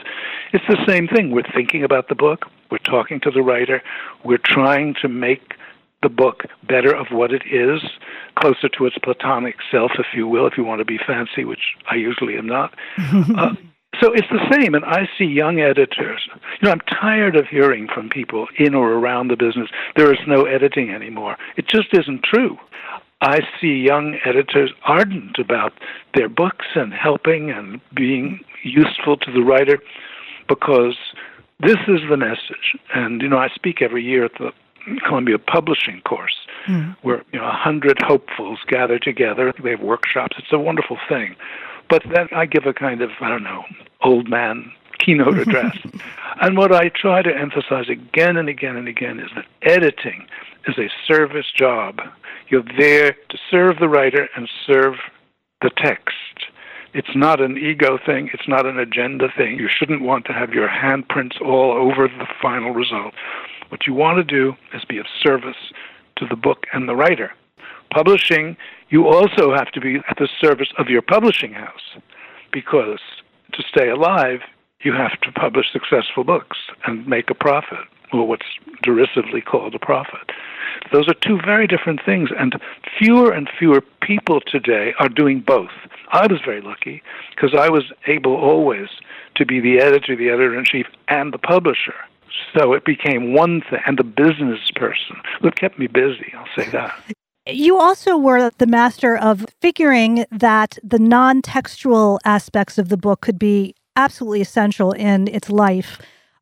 It's 0.54 0.66
the 0.68 0.84
same 0.88 1.08
thing. 1.08 1.32
We're 1.32 1.44
thinking 1.54 1.84
about 1.84 2.08
the 2.08 2.16
book, 2.16 2.46
we're 2.72 2.78
talking 2.78 3.20
to 3.22 3.32
the 3.32 3.42
writer, 3.42 3.82
we're 4.24 4.38
trying 4.38 4.96
to 5.02 5.10
make 5.10 5.56
the 6.02 6.10
book 6.10 6.44
better 6.68 6.94
of 6.94 7.08
what 7.12 7.32
it 7.34 7.44
is, 7.50 7.82
closer 8.36 8.70
to 8.70 8.86
its 8.86 8.98
platonic 8.98 9.56
self, 9.72 9.92
if 9.98 10.08
you 10.14 10.28
will, 10.28 10.46
if 10.46 10.58
you 10.58 10.64
want 10.64 10.80
to 10.80 10.86
be 10.86 10.98
fancy, 10.98 11.46
which 11.46 11.76
I 11.90 11.96
usually 11.96 12.38
am 12.38 12.46
not. 12.46 12.74
uh, 13.38 13.56
so 14.02 14.12
it's 14.12 14.28
the 14.30 14.46
same, 14.52 14.74
and 14.74 14.84
I 14.86 15.08
see 15.18 15.26
young 15.26 15.60
editors. 15.60 16.28
You 16.62 16.68
know, 16.68 16.72
I'm 16.72 16.82
tired 16.82 17.36
of 17.36 17.48
hearing 17.48 17.88
from 17.94 18.10
people 18.10 18.48
in 18.58 18.74
or 18.74 18.94
around 18.94 19.28
the 19.28 19.36
business 19.36 19.70
there 19.96 20.12
is 20.12 20.20
no 20.28 20.46
editing 20.46 20.90
anymore. 20.90 21.38
It 21.58 21.68
just 21.68 21.88
isn't 21.94 22.24
true. 22.24 22.58
I 23.22 23.40
see 23.62 23.76
young 23.76 24.20
editors 24.26 24.72
ardent 24.84 25.38
about 25.40 25.74
their 26.14 26.28
books 26.28 26.66
and 26.76 26.94
helping 26.94 27.52
and 27.52 27.80
being 27.96 28.42
useful 28.64 29.16
to 29.18 29.32
the 29.32 29.42
writer 29.42 29.80
because 30.50 30.98
this 31.62 31.78
is 31.88 32.02
the 32.10 32.18
message. 32.18 32.76
And, 32.94 33.22
you 33.22 33.30
know, 33.30 33.38
I 33.38 33.48
speak 33.56 33.82
every 33.82 34.04
year 34.04 34.26
at 34.26 34.34
the 34.34 34.52
Columbia 35.08 35.40
Publishing 35.40 36.02
course 36.02 36.36
hmm. 36.66 36.92
where, 37.02 37.24
you 37.32 37.40
know, 37.40 37.46
a 37.46 37.52
hundred 37.52 37.98
hopefuls 38.02 38.60
gather 38.68 39.00
together. 39.00 39.54
They 39.64 39.72
have 39.72 39.80
workshops. 39.80 40.36
It's 40.38 40.52
a 40.52 40.60
wonderful 40.60 40.98
thing. 41.08 41.36
But 41.94 42.02
then 42.12 42.28
I 42.32 42.48
give 42.48 42.66
a 42.66 42.74
kind 42.74 43.04
of, 43.04 43.12
I 43.22 43.30
don't 43.30 43.44
know, 43.44 43.66
old 44.02 44.28
man 44.28 44.72
keynote 44.98 45.38
address. 45.38 45.78
and 46.42 46.58
what 46.58 46.74
I 46.74 46.90
try 46.90 47.22
to 47.22 47.30
emphasize 47.30 47.88
again 47.88 48.36
and 48.36 48.50
again 48.50 48.76
and 48.76 48.88
again 48.88 49.20
is 49.20 49.30
that 49.36 49.46
editing 49.62 50.26
is 50.68 50.76
a 50.80 50.90
service 51.08 51.52
job. 51.56 52.02
You're 52.48 52.64
there 52.80 53.12
to 53.12 53.38
serve 53.52 53.78
the 53.78 53.90
writer 53.90 54.28
and 54.36 54.50
serve 54.66 54.96
the 55.62 55.70
text. 55.78 56.16
It's 56.96 57.16
not 57.16 57.40
an 57.40 57.60
ego 57.60 58.00
thing. 58.04 58.32
It's 58.34 58.48
not 58.48 58.66
an 58.66 58.80
agenda 58.80 59.28
thing. 59.38 59.60
You 59.60 59.70
shouldn't 59.70 60.02
want 60.02 60.26
to 60.26 60.34
have 60.34 60.50
your 60.50 60.70
handprints 60.70 61.40
all 61.42 61.74
over 61.74 62.08
the 62.08 62.26
final 62.42 62.72
result. 62.72 63.14
What 63.70 63.86
you 63.86 63.94
want 63.94 64.18
to 64.18 64.24
do 64.24 64.56
is 64.74 64.84
be 64.84 64.98
of 64.98 65.06
service 65.22 65.72
to 66.16 66.26
the 66.26 66.36
book 66.36 66.66
and 66.74 66.90
the 66.90 66.96
writer. 66.96 67.34
Publishing, 67.92 68.58
you 68.90 69.08
also 69.08 69.54
have 69.54 69.72
to 69.72 69.82
be 69.82 69.98
at 70.10 70.18
the 70.18 70.30
service 70.40 70.70
of 70.78 70.88
your 70.88 71.02
publishing 71.02 71.54
house 71.54 71.98
because 72.52 73.00
to 73.54 73.64
stay 73.64 73.90
alive, 73.90 74.42
you 74.82 74.94
have 74.94 75.20
to 75.22 75.32
publish 75.32 75.72
successful 75.72 76.24
books 76.24 76.58
and 76.86 77.08
make 77.08 77.30
a 77.30 77.36
profit, 77.36 77.86
or 78.12 78.28
what's 78.28 78.46
derisively 78.82 79.42
called 79.42 79.74
a 79.74 79.80
profit. 79.80 80.32
Those 80.92 81.08
are 81.08 81.14
two 81.14 81.40
very 81.44 81.68
different 81.68 82.02
things, 82.06 82.30
and 82.38 82.60
fewer 83.00 83.32
and 83.32 83.50
fewer 83.58 83.82
people 84.02 84.42
today 84.42 84.94
are 85.00 85.10
doing 85.10 85.40
both. 85.40 85.72
I 86.12 86.28
was 86.28 86.42
very 86.44 86.62
lucky 86.62 87.02
because 87.36 87.56
I 87.58 87.70
was 87.70 87.92
able 88.08 88.36
always 88.36 88.90
to 89.36 89.46
be 89.46 89.60
the 89.60 89.80
editor, 89.80 90.16
the 90.16 90.30
editor 90.30 90.58
in 90.58 90.66
chief, 90.66 90.88
and 91.08 91.34
the 91.34 91.38
publisher. 91.38 91.96
So 92.58 92.74
it 92.74 92.86
became 92.86 93.34
one 93.34 93.62
thing, 93.62 93.80
and 93.86 93.98
the 93.98 94.04
business 94.04 94.60
person. 94.76 95.18
It 95.44 95.56
kept 95.56 95.80
me 95.80 95.88
busy, 95.88 96.34
I'll 96.38 96.48
say 96.56 96.70
that. 96.72 96.96
You 97.46 97.78
also 97.78 98.16
were 98.16 98.52
the 98.58 98.68
master 98.68 99.18
of 99.18 99.46
figuring 99.60 100.26
that 100.32 100.78
the 100.82 101.00
non 101.00 101.42
textual 101.42 102.20
aspects 102.24 102.78
of 102.78 102.88
the 102.88 102.96
book 102.96 103.20
could 103.20 103.38
be 103.38 103.76
absolutely 103.98 104.40
essential 104.40 104.94
in 104.94 105.28
its 105.28 105.50
life. 105.50 106.00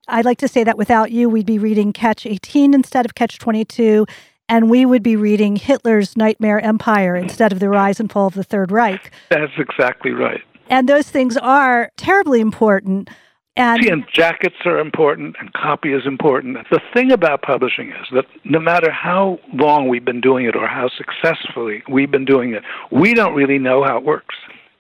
I'd 0.08 0.26
like 0.26 0.38
to 0.40 0.48
say 0.48 0.64
that 0.64 0.78
without 0.78 1.12
you, 1.12 1.28
we'd 1.28 1.46
be 1.48 1.58
reading 1.58 1.92
Catch 1.92 2.28
18 2.28 2.76
instead 2.76 3.06
of 3.06 3.16
Catch 3.16 3.40
22, 3.40 4.06
and 4.48 4.70
we 4.70 4.86
would 4.86 5.02
be 5.02 5.16
reading 5.16 5.56
Hitler's 5.56 6.16
Nightmare 6.16 6.60
Empire 6.60 7.16
instead 7.16 7.52
of 7.52 7.60
The 7.60 7.70
Rise 7.70 8.00
and 8.00 8.12
Fall 8.12 8.28
of 8.28 8.36
the 8.36 8.44
Third 8.44 8.72
Reich. 8.72 9.12
That's 9.30 9.54
exactly 9.58 10.12
right. 10.12 10.42
And 10.70 10.88
those 10.88 11.10
things 11.10 11.36
are 11.38 11.92
terribly 11.98 12.42
important. 12.42 13.10
And 13.58 13.84
See, 13.84 13.90
and 13.90 14.06
jackets 14.14 14.56
are 14.64 14.80
important, 14.80 15.36
and 15.40 15.52
copy 15.52 15.92
is 15.92 16.04
important. 16.06 16.58
The 16.72 16.80
thing 16.94 17.12
about 17.12 17.42
publishing 17.42 17.90
is 17.90 18.08
that 18.14 18.26
no 18.46 18.60
matter 18.60 18.90
how 18.92 19.40
long 19.54 19.90
we've 19.90 20.06
been 20.06 20.22
doing 20.22 20.46
it 20.46 20.56
or 20.56 20.68
how 20.68 20.90
successfully 20.90 21.84
we've 21.90 22.12
been 22.12 22.24
doing 22.24 22.54
it, 22.54 22.64
we 22.92 23.14
don't 23.14 23.36
really 23.36 23.60
know 23.60 23.84
how 23.84 23.98
it 23.98 24.06
works. 24.06 24.36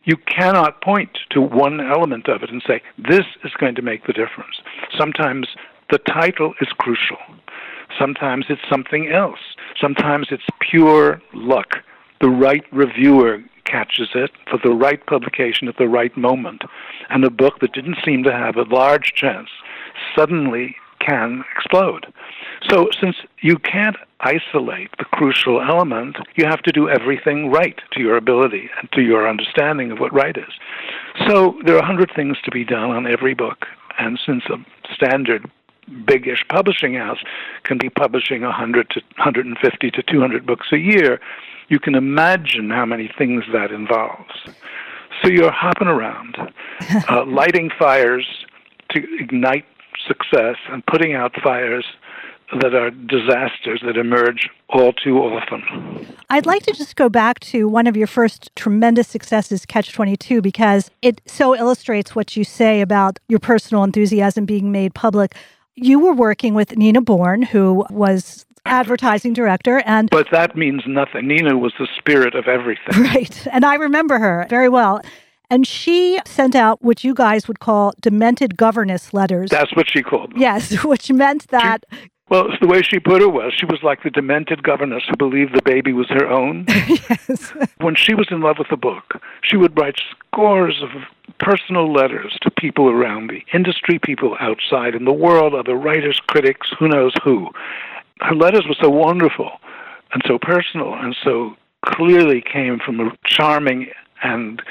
You 0.05 0.15
cannot 0.15 0.81
point 0.81 1.17
to 1.31 1.41
one 1.41 1.81
element 1.81 2.29
of 2.29 2.43
it 2.43 2.49
and 2.49 2.63
say, 2.65 2.81
this 2.97 3.25
is 3.43 3.51
going 3.59 3.75
to 3.75 3.81
make 3.81 4.07
the 4.07 4.13
difference. 4.13 4.55
Sometimes 4.97 5.47
the 5.91 5.99
title 5.99 6.53
is 6.61 6.69
crucial. 6.77 7.17
Sometimes 7.99 8.45
it's 8.47 8.61
something 8.69 9.09
else. 9.09 9.39
Sometimes 9.79 10.27
it's 10.31 10.47
pure 10.61 11.21
luck. 11.33 11.75
The 12.21 12.29
right 12.29 12.63
reviewer 12.71 13.43
catches 13.65 14.09
it 14.15 14.31
for 14.49 14.59
the 14.63 14.73
right 14.73 15.05
publication 15.05 15.67
at 15.67 15.77
the 15.77 15.87
right 15.87 16.15
moment. 16.17 16.63
And 17.09 17.23
a 17.23 17.29
book 17.29 17.59
that 17.59 17.73
didn't 17.73 17.97
seem 18.03 18.23
to 18.23 18.31
have 18.31 18.55
a 18.55 18.63
large 18.63 19.13
chance 19.13 19.49
suddenly 20.15 20.75
can 20.99 21.43
explode. 21.55 22.13
So, 22.69 22.89
since 22.99 23.15
you 23.41 23.57
can't 23.57 23.97
isolate 24.19 24.91
the 24.99 25.05
crucial 25.05 25.61
element, 25.61 26.17
you 26.35 26.45
have 26.45 26.61
to 26.61 26.71
do 26.71 26.89
everything 26.89 27.49
right 27.49 27.79
to 27.93 28.01
your 28.01 28.15
ability 28.17 28.69
and 28.79 28.91
to 28.91 29.01
your 29.01 29.27
understanding 29.27 29.91
of 29.91 29.99
what 29.99 30.13
right 30.13 30.37
is. 30.37 30.53
So, 31.27 31.59
there 31.65 31.75
are 31.75 31.79
a 31.79 31.85
hundred 31.85 32.11
things 32.15 32.37
to 32.43 32.51
be 32.51 32.63
done 32.63 32.91
on 32.91 33.07
every 33.07 33.33
book. 33.33 33.65
And 33.97 34.19
since 34.25 34.43
a 34.45 34.57
standard 34.93 35.49
big-ish 36.05 36.45
publishing 36.49 36.93
house 36.93 37.19
can 37.63 37.77
be 37.77 37.89
publishing 37.89 38.43
100 38.43 38.89
to 38.91 39.01
150 39.17 39.91
to 39.91 40.03
200 40.03 40.45
books 40.45 40.67
a 40.71 40.77
year, 40.77 41.19
you 41.71 41.79
can 41.79 41.95
imagine 41.95 42.69
how 42.69 42.85
many 42.85 43.09
things 43.17 43.45
that 43.53 43.71
involves. 43.71 44.35
So 45.23 45.29
you're 45.29 45.53
hopping 45.53 45.87
around. 45.87 46.35
uh, 47.09 47.25
lighting 47.25 47.71
fires 47.79 48.27
to 48.89 49.01
ignite 49.17 49.65
success 50.05 50.57
and 50.69 50.85
putting 50.85 51.13
out 51.15 51.31
fires 51.41 51.85
that 52.59 52.75
are 52.75 52.91
disasters 52.91 53.81
that 53.85 53.95
emerge 53.95 54.49
all 54.67 54.91
too 54.91 55.19
often. 55.19 56.05
I'd 56.29 56.45
like 56.45 56.63
to 56.63 56.73
just 56.73 56.97
go 56.97 57.07
back 57.07 57.39
to 57.39 57.69
one 57.69 57.87
of 57.87 57.95
your 57.95 58.07
first 58.07 58.53
tremendous 58.57 59.07
successes, 59.07 59.65
Catch 59.65 59.93
22, 59.93 60.41
because 60.41 60.91
it 61.01 61.21
so 61.25 61.55
illustrates 61.55 62.13
what 62.13 62.35
you 62.35 62.43
say 62.43 62.81
about 62.81 63.19
your 63.29 63.39
personal 63.39 63.85
enthusiasm 63.85 64.43
being 64.43 64.73
made 64.73 64.93
public. 64.93 65.35
You 65.75 65.99
were 65.99 66.13
working 66.13 66.53
with 66.53 66.75
Nina 66.75 66.99
Bourne, 66.99 67.43
who 67.43 67.85
was 67.89 68.45
advertising 68.65 69.33
director 69.33 69.79
and 69.85 70.09
but 70.09 70.27
that 70.31 70.55
means 70.55 70.83
nothing 70.85 71.27
nina 71.27 71.57
was 71.57 71.73
the 71.79 71.87
spirit 71.97 72.35
of 72.35 72.47
everything 72.47 73.03
right 73.03 73.47
and 73.51 73.65
i 73.65 73.75
remember 73.75 74.19
her 74.19 74.45
very 74.49 74.69
well 74.69 75.01
and 75.51 75.67
she 75.67 76.17
sent 76.25 76.55
out 76.55 76.81
what 76.81 77.03
you 77.03 77.13
guys 77.13 77.47
would 77.49 77.59
call 77.59 77.93
demented 77.99 78.55
governess 78.55 79.13
letters. 79.13 79.49
That's 79.49 79.75
what 79.75 79.91
she 79.91 80.01
called 80.01 80.31
them. 80.31 80.39
Yes, 80.39 80.83
which 80.85 81.11
meant 81.11 81.49
that. 81.49 81.83
She, 81.91 82.09
well, 82.29 82.47
the 82.61 82.67
way 82.67 82.81
she 82.81 82.97
put 82.97 83.21
it 83.21 83.33
was 83.33 83.53
she 83.53 83.65
was 83.65 83.83
like 83.83 84.03
the 84.03 84.09
demented 84.09 84.63
governess 84.63 85.03
who 85.09 85.17
believed 85.17 85.53
the 85.53 85.61
baby 85.63 85.91
was 85.91 86.07
her 86.07 86.25
own. 86.25 86.65
yes. 86.69 87.51
When 87.79 87.95
she 87.95 88.13
was 88.13 88.29
in 88.31 88.39
love 88.39 88.57
with 88.57 88.69
the 88.69 88.77
book, 88.77 89.21
she 89.43 89.57
would 89.57 89.77
write 89.77 89.95
scores 90.25 90.81
of 90.81 90.89
personal 91.39 91.91
letters 91.91 92.37
to 92.43 92.49
people 92.49 92.89
around 92.89 93.27
me, 93.27 93.43
industry 93.53 93.99
people 93.99 94.37
outside 94.39 94.95
in 94.95 95.03
the 95.03 95.11
world, 95.11 95.53
other 95.53 95.75
writers, 95.75 96.21
critics, 96.27 96.69
who 96.79 96.87
knows 96.87 97.13
who. 97.21 97.49
Her 98.21 98.35
letters 98.35 98.65
were 98.67 98.75
so 98.79 98.89
wonderful 98.89 99.51
and 100.13 100.21
so 100.25 100.37
personal 100.37 100.93
and 100.93 101.15
so 101.23 101.55
clearly 101.85 102.41
came 102.41 102.79
from 102.79 102.99
a 102.99 103.11
charming 103.25 103.87
and 104.23 104.61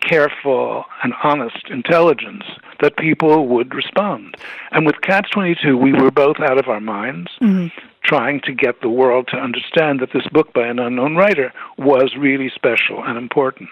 careful 0.00 0.84
and 1.02 1.14
honest 1.22 1.68
intelligence 1.70 2.44
that 2.80 2.96
people 2.96 3.48
would 3.48 3.74
respond. 3.74 4.36
And 4.70 4.86
with 4.86 5.00
Catch 5.00 5.30
22, 5.30 5.76
we 5.76 5.92
were 5.92 6.10
both 6.10 6.40
out 6.40 6.58
of 6.58 6.68
our 6.68 6.80
minds. 6.80 7.30
Mm-hmm. 7.40 7.68
Trying 8.02 8.42
to 8.42 8.52
get 8.52 8.82
the 8.82 8.90
world 8.90 9.28
to 9.28 9.38
understand 9.38 10.00
that 10.00 10.12
this 10.12 10.26
book 10.30 10.52
by 10.52 10.66
an 10.66 10.78
unknown 10.78 11.16
writer 11.16 11.54
was 11.78 12.14
really 12.18 12.50
special 12.54 13.02
and 13.02 13.16
important. 13.16 13.70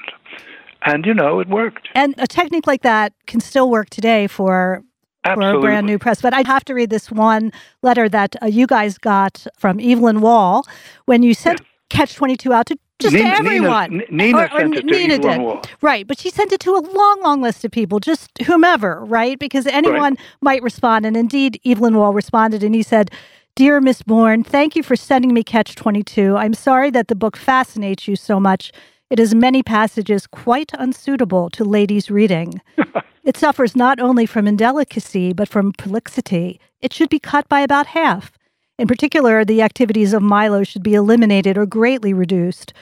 And, 0.87 1.05
you 1.05 1.13
know, 1.13 1.39
it 1.41 1.49
worked. 1.49 1.91
And 1.95 2.15
a 2.17 2.27
technique 2.27 2.67
like 2.67 2.81
that 2.81 3.13
can 3.27 3.41
still 3.41 3.69
work 3.69 3.91
today 3.91 4.27
for 4.27 4.83
Absolutely. 5.25 5.53
for 5.53 5.59
a 5.59 5.61
brand 5.61 5.87
new 5.87 5.99
press. 5.99 6.21
But 6.21 6.35
I'd 6.35 6.47
have 6.47 6.65
to 6.67 6.75
read 6.75 6.91
this 6.91 7.11
one 7.11 7.53
letter 7.83 8.09
that 8.09 8.37
uh, 8.43 8.47
you 8.47 8.67
guys 8.67 8.99
got 8.99 9.47
from 9.57 9.81
Evelyn 9.81 10.21
Waugh 10.21 10.63
when 11.07 11.23
you 11.23 11.35
sent 11.35 11.61
Catch 11.91 12.15
22 12.15 12.53
out 12.53 12.67
to 12.67 12.79
just 12.99 13.15
Nina, 13.15 13.31
to 13.31 13.37
everyone. 13.37 13.91
Nina, 13.91 14.05
Nina 14.11 14.39
or, 14.39 14.45
or 14.45 14.61
sent 14.61 14.77
it 14.77 14.85
Nina 14.87 15.19
to 15.19 15.29
did. 15.63 15.71
Right, 15.83 16.07
but 16.07 16.19
she 16.19 16.31
sent 16.31 16.53
it 16.53 16.61
to 16.61 16.71
a 16.71 16.81
long, 16.81 17.21
long 17.23 17.43
list 17.43 17.65
of 17.65 17.71
people, 17.71 18.01
just 18.01 18.31
whomever, 18.47 19.05
right? 19.05 19.39
Because 19.39 19.67
anyone 19.67 20.15
right. 20.15 20.19
might 20.41 20.63
respond. 20.63 21.05
And 21.05 21.17
indeed, 21.17 21.61
Evelyn 21.67 21.97
Waugh 21.97 22.11
responded 22.11 22.63
and 22.63 22.75
he 22.75 22.83
said, 22.83 23.11
Dear 23.55 23.81
Miss 23.81 24.03
Bourne, 24.03 24.43
thank 24.43 24.75
you 24.75 24.83
for 24.83 24.97
sending 24.97 25.35
me 25.35 25.43
Catch 25.43 25.75
22. 25.75 26.37
I'm 26.37 26.55
sorry 26.55 26.91
that 26.91 27.09
the 27.09 27.15
book 27.15 27.37
fascinates 27.37 28.09
you 28.09 28.17
so 28.17 28.41
much. 28.41 28.73
It 29.11 29.19
has 29.19 29.35
many 29.35 29.63
passages 29.63 30.27
quite 30.27 30.71
unsuitable 30.79 31.51
to 31.51 31.65
ladies' 31.65 32.11
reading. 32.11 32.63
it 33.25 33.37
suffers 33.37 33.77
not 33.77 34.01
only 34.01 34.27
from 34.27 34.47
indelicacy, 34.47 35.33
but 35.33 35.49
from 35.49 35.73
prolixity. 35.73 36.61
It 36.81 36.93
should 36.93 37.09
be 37.09 37.19
cut 37.19 37.49
by 37.49 37.61
about 37.61 37.89
half. 37.89 38.33
In 38.79 38.89
particular, 38.89 39.45
the 39.45 39.63
activities 39.63 40.13
of 40.13 40.23
Milo 40.23 40.65
should 40.65 40.83
be 40.83 40.95
eliminated 40.95 41.57
or 41.57 41.67
greatly 41.67 42.13
reduced. 42.13 42.73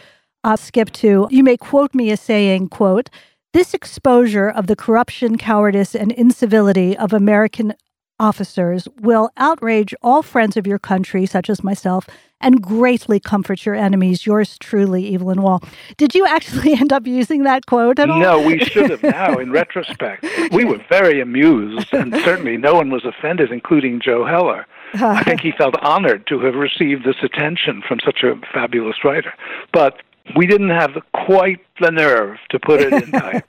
I'll 0.43 0.57
skip 0.57 0.91
to, 0.93 1.29
you 1.31 1.45
may 1.45 1.57
quote 1.57 1.95
me 1.95 2.11
as 2.11 2.21
saying, 2.21 2.69
quote, 2.69 3.11
this 3.53 3.75
exposure 3.75 4.49
of 4.49 4.69
the 4.69 4.77
corruption, 4.77 5.37
cowardice, 5.37 5.95
and 5.95 6.13
incivility 6.13 6.97
of 6.97 7.13
American 7.13 7.75
officers 8.21 8.87
will 9.01 9.31
outrage 9.37 9.95
all 10.03 10.23
friends 10.23 10.57
of 10.57 10.67
your 10.67 10.79
country, 10.79 11.27
such 11.27 11.51
as 11.51 11.65
myself, 11.65 12.07
and 12.41 12.63
greatly 12.63 13.19
comfort 13.19 13.67
your 13.67 13.75
enemies. 13.75 14.27
Yours 14.27 14.59
truly, 14.59 15.15
Evelyn 15.15 15.43
Waugh. 15.43 15.61
Did 15.97 16.15
you 16.15 16.27
actually 16.27 16.75
end 16.81 16.93
up 16.93 17.07
using 17.07 17.43
that 17.45 17.67
quote 17.67 17.99
at 17.99 18.11
all? 18.11 18.21
No, 18.21 18.47
we 18.47 18.59
should 18.61 18.91
have 18.91 19.03
now, 19.03 19.39
in 19.39 19.51
retrospect. 19.51 20.25
We 20.53 20.65
were 20.65 20.81
very 20.89 21.21
amused, 21.21 21.93
and 21.93 22.15
certainly 22.23 22.57
no 22.57 22.75
one 22.75 22.91
was 22.91 23.05
offended, 23.05 23.51
including 23.51 24.01
Joe 24.01 24.25
Heller. 24.25 24.67
I 24.95 25.23
think 25.25 25.41
he 25.41 25.53
felt 25.53 25.77
honored 25.83 26.27
to 26.29 26.41
have 26.41 26.55
received 26.55 27.05
this 27.05 27.17
attention 27.23 27.83
from 27.87 28.01
such 28.05 28.23
a 28.23 28.35
fabulous 28.53 28.97
writer. 29.05 29.33
But 29.73 30.03
we 30.37 30.47
didn't 30.47 30.71
have 30.71 30.91
quite 31.15 31.61
the 31.81 31.91
nerve 31.91 32.39
to 32.51 32.59
put 32.59 32.81
it 32.81 32.93
in 32.93 33.11
type. 33.13 33.45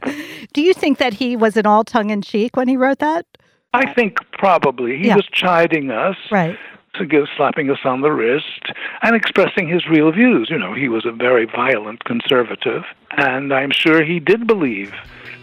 Do 0.53 0.61
you 0.61 0.73
think 0.73 0.97
that 0.99 1.15
he 1.15 1.35
was 1.35 1.57
in 1.57 1.65
all 1.65 1.83
tongue 1.83 2.09
in 2.09 2.21
cheek 2.21 2.55
when 2.55 2.67
he 2.67 2.77
wrote 2.77 2.99
that? 2.99 3.25
I 3.73 3.93
think 3.93 4.19
probably. 4.33 4.97
He 4.97 5.07
yeah. 5.07 5.15
was 5.15 5.25
chiding 5.31 5.91
us. 5.91 6.17
Right. 6.31 6.57
To 6.95 7.05
give, 7.05 7.27
slapping 7.37 7.69
us 7.69 7.79
on 7.85 8.01
the 8.01 8.11
wrist 8.11 8.65
and 9.01 9.15
expressing 9.15 9.69
his 9.69 9.87
real 9.87 10.11
views. 10.11 10.49
You 10.49 10.57
know, 10.57 10.73
he 10.73 10.89
was 10.89 11.05
a 11.05 11.11
very 11.11 11.45
violent 11.45 12.03
conservative, 12.03 12.83
and 13.11 13.53
I'm 13.53 13.71
sure 13.71 14.03
he 14.03 14.19
did 14.19 14.45
believe 14.45 14.93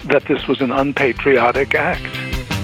that 0.05 0.27
this 0.27 0.47
was 0.47 0.61
an 0.61 0.71
unpatriotic 0.71 1.75
act. 1.75 2.58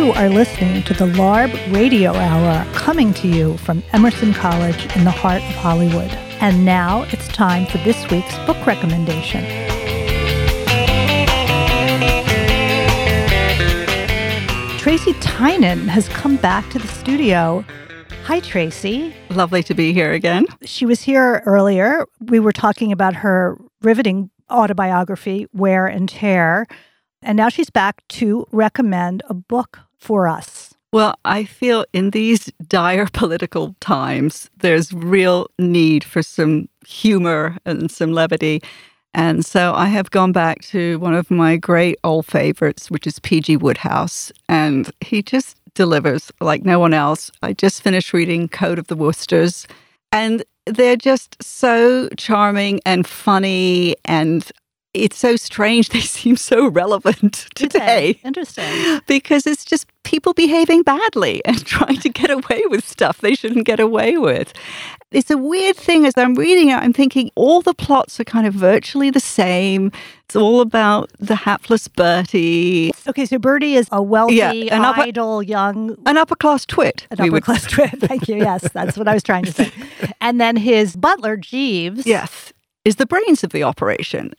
You 0.00 0.12
are 0.12 0.30
listening 0.30 0.82
to 0.84 0.94
the 0.94 1.04
LARB 1.04 1.74
Radio 1.74 2.14
Hour 2.14 2.64
coming 2.72 3.12
to 3.12 3.28
you 3.28 3.58
from 3.58 3.82
Emerson 3.92 4.32
College 4.32 4.96
in 4.96 5.04
the 5.04 5.10
heart 5.10 5.42
of 5.42 5.54
Hollywood. 5.56 6.10
And 6.40 6.64
now 6.64 7.02
it's 7.10 7.28
time 7.28 7.66
for 7.66 7.76
this 7.84 8.10
week's 8.10 8.34
book 8.46 8.56
recommendation. 8.66 9.44
Tracy 14.78 15.12
Tynan 15.20 15.86
has 15.88 16.08
come 16.08 16.36
back 16.36 16.70
to 16.70 16.78
the 16.78 16.88
studio. 16.88 17.62
Hi, 18.24 18.40
Tracy. 18.40 19.14
Lovely 19.28 19.62
to 19.64 19.74
be 19.74 19.92
here 19.92 20.12
again. 20.12 20.46
She 20.62 20.86
was 20.86 21.02
here 21.02 21.42
earlier. 21.44 22.06
We 22.20 22.40
were 22.40 22.52
talking 22.52 22.90
about 22.90 23.16
her 23.16 23.58
riveting 23.82 24.30
autobiography, 24.50 25.46
Wear 25.52 25.86
and 25.86 26.08
Tear. 26.08 26.66
And 27.20 27.36
now 27.36 27.50
she's 27.50 27.68
back 27.68 28.02
to 28.08 28.46
recommend 28.50 29.22
a 29.28 29.34
book 29.34 29.80
for 30.00 30.26
us? 30.26 30.74
Well, 30.92 31.14
I 31.24 31.44
feel 31.44 31.84
in 31.92 32.10
these 32.10 32.46
dire 32.66 33.06
political 33.12 33.76
times, 33.80 34.50
there's 34.58 34.92
real 34.92 35.48
need 35.58 36.02
for 36.02 36.22
some 36.22 36.68
humor 36.86 37.56
and 37.64 37.90
some 37.90 38.12
levity. 38.12 38.60
And 39.14 39.44
so 39.44 39.72
I 39.74 39.86
have 39.86 40.10
gone 40.10 40.32
back 40.32 40.62
to 40.66 40.98
one 40.98 41.14
of 41.14 41.30
my 41.30 41.56
great 41.56 41.98
old 42.04 42.26
favorites, 42.26 42.90
which 42.90 43.06
is 43.06 43.18
P.G. 43.18 43.56
Wodehouse. 43.56 44.32
And 44.48 44.90
he 45.00 45.22
just 45.22 45.56
delivers 45.74 46.30
like 46.40 46.64
no 46.64 46.78
one 46.78 46.94
else. 46.94 47.30
I 47.42 47.52
just 47.52 47.82
finished 47.82 48.12
reading 48.12 48.48
Code 48.48 48.78
of 48.78 48.86
the 48.86 48.96
Woosters, 48.96 49.66
and 50.12 50.44
they're 50.66 50.96
just 50.96 51.42
so 51.42 52.08
charming 52.16 52.80
and 52.84 53.06
funny. 53.06 53.96
And 54.04 54.50
it's 54.94 55.18
so 55.18 55.36
strange 55.36 55.88
they 55.90 56.00
seem 56.00 56.36
so 56.36 56.68
relevant 56.68 57.46
today. 57.54 58.20
Interesting. 58.24 59.00
Because 59.06 59.46
it's 59.46 59.64
just 59.64 59.86
people 60.02 60.32
behaving 60.34 60.82
badly 60.82 61.42
and 61.44 61.64
trying 61.64 61.98
to 61.98 62.08
get 62.08 62.30
away 62.30 62.62
with 62.66 62.86
stuff 62.86 63.18
they 63.18 63.34
shouldn't 63.34 63.66
get 63.66 63.80
away 63.80 64.16
with. 64.18 64.52
It's 65.10 65.30
a 65.30 65.36
weird 65.36 65.76
thing 65.76 66.06
as 66.06 66.16
I'm 66.16 66.34
reading 66.36 66.70
it, 66.70 66.76
I'm 66.76 66.92
thinking 66.92 67.30
all 67.34 67.62
the 67.62 67.74
plots 67.74 68.20
are 68.20 68.24
kind 68.24 68.46
of 68.46 68.54
virtually 68.54 69.10
the 69.10 69.20
same. 69.20 69.90
It's 70.26 70.36
all 70.36 70.60
about 70.60 71.10
the 71.18 71.34
hapless 71.34 71.88
Bertie. 71.88 72.92
Okay, 73.08 73.26
so 73.26 73.36
Bertie 73.36 73.74
is 73.74 73.88
a 73.90 74.00
wealthy, 74.00 74.36
yeah, 74.36 74.52
an 74.52 74.84
upper, 74.84 75.00
idle, 75.00 75.42
young. 75.42 75.96
An 76.06 76.16
upper 76.16 76.36
class 76.36 76.64
twit. 76.64 77.08
An 77.10 77.20
upper 77.20 77.40
class 77.40 77.66
twit. 77.66 77.90
Thank 77.98 78.28
you. 78.28 78.36
Yes, 78.36 78.70
that's 78.72 78.96
what 78.96 79.08
I 79.08 79.14
was 79.14 79.24
trying 79.24 79.44
to 79.46 79.52
say. 79.52 79.72
And 80.20 80.40
then 80.40 80.54
his 80.56 80.94
butler, 80.94 81.36
Jeeves. 81.36 82.06
Yes, 82.06 82.52
is 82.84 82.96
the 82.96 83.06
brains 83.06 83.42
of 83.42 83.50
the 83.50 83.64
operation. 83.64 84.32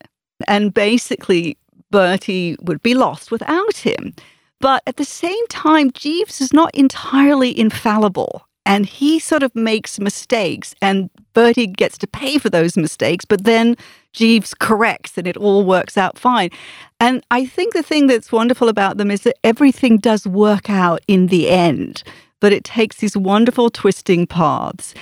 And 0.48 0.74
basically, 0.74 1.57
Bertie 1.91 2.55
would 2.62 2.81
be 2.81 2.93
lost 2.93 3.31
without 3.31 3.77
him. 3.77 4.13
But 4.60 4.83
at 4.86 4.98
the 4.98 5.05
same 5.05 5.48
time, 5.48 5.91
Jeeves 5.91 6.39
is 6.39 6.53
not 6.53 6.74
entirely 6.75 7.57
infallible. 7.57 8.48
And 8.65 8.86
he 8.86 9.19
sort 9.19 9.41
of 9.41 9.55
makes 9.55 10.00
mistakes, 10.00 10.75
and 10.83 11.10
Bertie 11.33 11.65
gets 11.65 11.98
to 11.98 12.07
pay 12.07 12.38
for 12.38 12.50
those 12.50 12.77
mistakes, 12.77 13.25
but 13.25 13.43
then 13.43 13.75
Jeeves 14.13 14.53
corrects 14.53 15.17
and 15.17 15.25
it 15.25 15.36
all 15.36 15.65
works 15.65 15.98
out 15.98 16.19
fine. 16.19 16.51
And 17.00 17.25
I 17.31 17.45
think 17.45 17.74
the 17.74 17.81
thing 17.81 18.05
that's 18.05 18.31
wonderful 18.31 18.69
about 18.69 18.98
them 18.98 19.10
is 19.10 19.21
that 19.21 19.38
everything 19.43 19.98
does 19.98 20.27
work 20.27 20.69
out 20.69 21.01
in 21.07 21.27
the 21.27 21.50
end, 21.50 22.03
but 22.39 22.53
it 22.53 22.63
takes 22.63 22.98
these 22.98 23.17
wonderful 23.17 23.71
twisting 23.71 24.27
paths. 24.27 24.93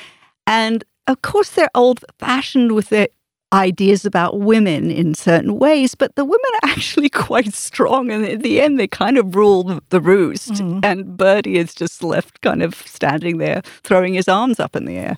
And 0.48 0.86
of 1.08 1.22
course, 1.22 1.50
they're 1.50 1.72
old 1.76 2.06
fashioned 2.18 2.72
with 2.72 2.90
their 2.90 3.10
ideas 3.54 4.06
about 4.06 4.40
women 4.40 4.92
in 4.92 5.16
certain 5.16 5.58
ways, 5.58 5.96
but 5.96 6.16
the 6.16 6.26
women 6.26 6.52
are 6.64 6.70
actually 6.70 7.10
quite 7.10 7.54
strong. 7.54 8.12
And 8.12 8.26
in 8.26 8.42
the 8.42 8.62
end, 8.62 8.80
they 8.80 8.88
kind 8.88 9.18
of 9.18 9.36
rule 9.36 9.80
the 9.90 10.02
roost. 10.02 10.54
Mm-hmm. 10.54 10.80
And 10.84 11.18
Bertie 11.18 11.58
is 11.58 11.74
just 11.74 12.04
left 12.04 12.42
kind 12.42 12.62
of 12.62 12.76
standing 12.76 13.38
there, 13.38 13.62
throwing 13.84 14.14
his 14.14 14.28
arms 14.28 14.60
up 14.60 14.76
in 14.76 14.86
the 14.86 14.98
air. 14.98 15.18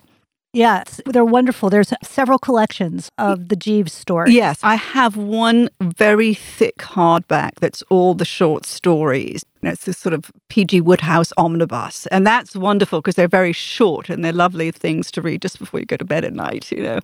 Yes, 0.54 1.00
they're 1.06 1.24
wonderful. 1.24 1.70
There's 1.70 1.94
several 2.02 2.38
collections 2.38 3.10
of 3.16 3.48
the 3.48 3.56
Jeeves 3.56 3.92
stories. 3.92 4.34
Yes, 4.34 4.60
I 4.62 4.74
have 4.74 5.16
one 5.16 5.70
very 5.80 6.34
thick 6.34 6.76
hardback 6.76 7.52
that's 7.58 7.82
all 7.88 8.12
the 8.12 8.26
short 8.26 8.66
stories. 8.66 9.44
It's 9.62 9.84
this 9.84 9.98
sort 9.98 10.12
of 10.12 10.30
P.G. 10.48 10.80
Wodehouse 10.80 11.32
omnibus. 11.36 12.06
And 12.08 12.26
that's 12.26 12.56
wonderful 12.56 13.00
because 13.00 13.14
they're 13.14 13.28
very 13.28 13.52
short 13.52 14.08
and 14.08 14.24
they're 14.24 14.32
lovely 14.32 14.70
things 14.70 15.10
to 15.12 15.22
read 15.22 15.42
just 15.42 15.58
before 15.58 15.80
you 15.80 15.86
go 15.86 15.96
to 15.96 16.04
bed 16.04 16.24
at 16.24 16.32
night, 16.32 16.70
you 16.72 16.82
know, 16.82 17.00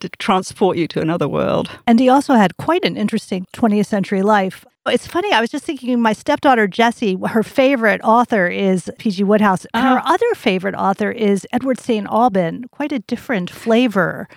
to 0.00 0.08
transport 0.10 0.76
you 0.76 0.86
to 0.88 1.00
another 1.00 1.28
world. 1.28 1.70
And 1.86 1.98
he 1.98 2.08
also 2.08 2.34
had 2.34 2.56
quite 2.56 2.84
an 2.84 2.96
interesting 2.96 3.46
20th 3.52 3.86
century 3.86 4.22
life. 4.22 4.64
It's 4.88 5.06
funny. 5.06 5.32
I 5.32 5.40
was 5.40 5.50
just 5.50 5.64
thinking, 5.64 6.00
my 6.00 6.12
stepdaughter 6.12 6.68
Jessie, 6.68 7.18
her 7.28 7.42
favorite 7.42 8.00
author 8.04 8.46
is 8.46 8.88
P.G. 8.98 9.24
Wodehouse. 9.24 9.66
and 9.74 9.84
her 9.84 9.98
ah. 9.98 10.12
other 10.14 10.34
favorite 10.34 10.76
author 10.76 11.10
is 11.10 11.46
Edward 11.52 11.80
St. 11.80 12.06
Aubyn. 12.06 12.70
Quite 12.70 12.92
a 12.92 13.00
different 13.00 13.50
flavor. 13.50 14.28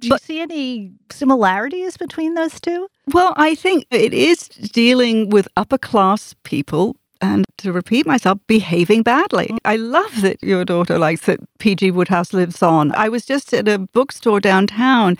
Do 0.00 0.08
you 0.08 0.18
see 0.18 0.40
any 0.40 0.92
similarities 1.10 1.96
between 1.96 2.34
those 2.34 2.60
two? 2.60 2.88
Well, 3.12 3.32
I 3.36 3.54
think 3.54 3.86
it 3.90 4.12
is 4.12 4.48
dealing 4.48 5.30
with 5.30 5.48
upper 5.56 5.78
class 5.78 6.34
people 6.42 6.96
and 7.20 7.44
to 7.58 7.72
repeat 7.72 8.06
myself, 8.06 8.38
behaving 8.46 9.02
badly. 9.02 9.46
Mm. 9.46 9.58
I 9.64 9.76
love 9.76 10.20
that 10.20 10.42
your 10.42 10.64
daughter 10.64 10.98
likes 10.98 11.22
that 11.22 11.40
P.G. 11.58 11.90
Wodehouse 11.90 12.32
lives 12.32 12.62
on. 12.62 12.94
I 12.94 13.08
was 13.08 13.24
just 13.24 13.52
at 13.54 13.68
a 13.68 13.78
bookstore 13.78 14.40
downtown 14.40 15.16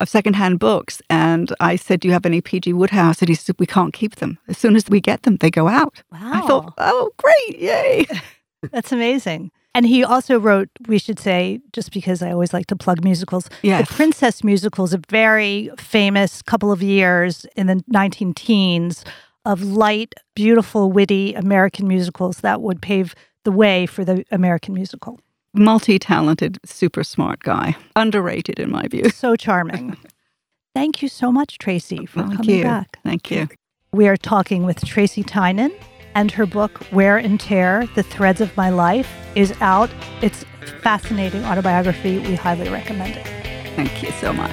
of 0.00 0.08
secondhand 0.08 0.58
books, 0.58 1.00
and 1.08 1.52
I 1.60 1.76
said, 1.76 2.00
Do 2.00 2.08
you 2.08 2.12
have 2.12 2.26
any 2.26 2.40
P.G. 2.40 2.72
Wodehouse? 2.72 3.20
And 3.20 3.28
he 3.28 3.34
said, 3.34 3.56
We 3.58 3.66
can't 3.66 3.94
keep 3.94 4.16
them. 4.16 4.38
As 4.48 4.58
soon 4.58 4.76
as 4.76 4.88
we 4.88 5.00
get 5.00 5.22
them, 5.22 5.36
they 5.36 5.50
go 5.50 5.68
out. 5.68 6.02
Wow. 6.12 6.30
I 6.34 6.40
thought, 6.46 6.74
Oh, 6.78 7.10
great. 7.16 7.58
Yay. 7.58 8.06
That's 8.70 8.92
amazing. 8.92 9.50
And 9.78 9.86
he 9.86 10.02
also 10.02 10.40
wrote, 10.40 10.68
we 10.88 10.98
should 10.98 11.20
say, 11.20 11.60
just 11.72 11.92
because 11.92 12.20
I 12.20 12.32
always 12.32 12.52
like 12.52 12.66
to 12.66 12.74
plug 12.74 13.04
musicals, 13.04 13.48
yes. 13.62 13.88
The 13.88 13.94
Princess 13.94 14.42
musical 14.42 14.84
is 14.84 14.92
a 14.92 15.00
very 15.08 15.70
famous 15.78 16.42
couple 16.42 16.72
of 16.72 16.82
years 16.82 17.46
in 17.54 17.68
the 17.68 17.80
19 17.86 18.34
teens 18.34 19.04
of 19.44 19.62
light, 19.62 20.14
beautiful, 20.34 20.90
witty 20.90 21.32
American 21.34 21.86
musicals 21.86 22.38
that 22.38 22.60
would 22.60 22.82
pave 22.82 23.14
the 23.44 23.52
way 23.52 23.86
for 23.86 24.04
the 24.04 24.24
American 24.32 24.74
musical. 24.74 25.20
Multi 25.54 25.96
talented, 26.00 26.58
super 26.64 27.04
smart 27.04 27.44
guy. 27.44 27.76
Underrated, 27.94 28.58
in 28.58 28.72
my 28.72 28.88
view. 28.88 29.10
So 29.10 29.36
charming. 29.36 29.96
Thank 30.74 31.02
you 31.02 31.08
so 31.08 31.30
much, 31.30 31.56
Tracy, 31.58 32.04
for 32.04 32.22
Thank 32.22 32.38
coming 32.38 32.56
you. 32.56 32.64
back. 32.64 32.98
Thank 33.04 33.30
you. 33.30 33.46
We 33.92 34.08
are 34.08 34.16
talking 34.16 34.64
with 34.64 34.84
Tracy 34.84 35.22
Tynan, 35.22 35.70
and 36.18 36.32
her 36.32 36.46
book, 36.46 36.80
Wear 36.90 37.16
and 37.16 37.38
Tear 37.38 37.86
The 37.94 38.02
Threads 38.02 38.40
of 38.40 38.56
My 38.56 38.70
Life, 38.70 39.08
is 39.36 39.54
out. 39.60 39.88
It's 40.20 40.44
fascinating 40.82 41.44
autobiography. 41.44 42.18
We 42.18 42.34
highly 42.34 42.68
recommend 42.68 43.14
it. 43.14 43.24
Thank 43.76 44.02
you 44.02 44.10
so 44.10 44.32
much. 44.32 44.50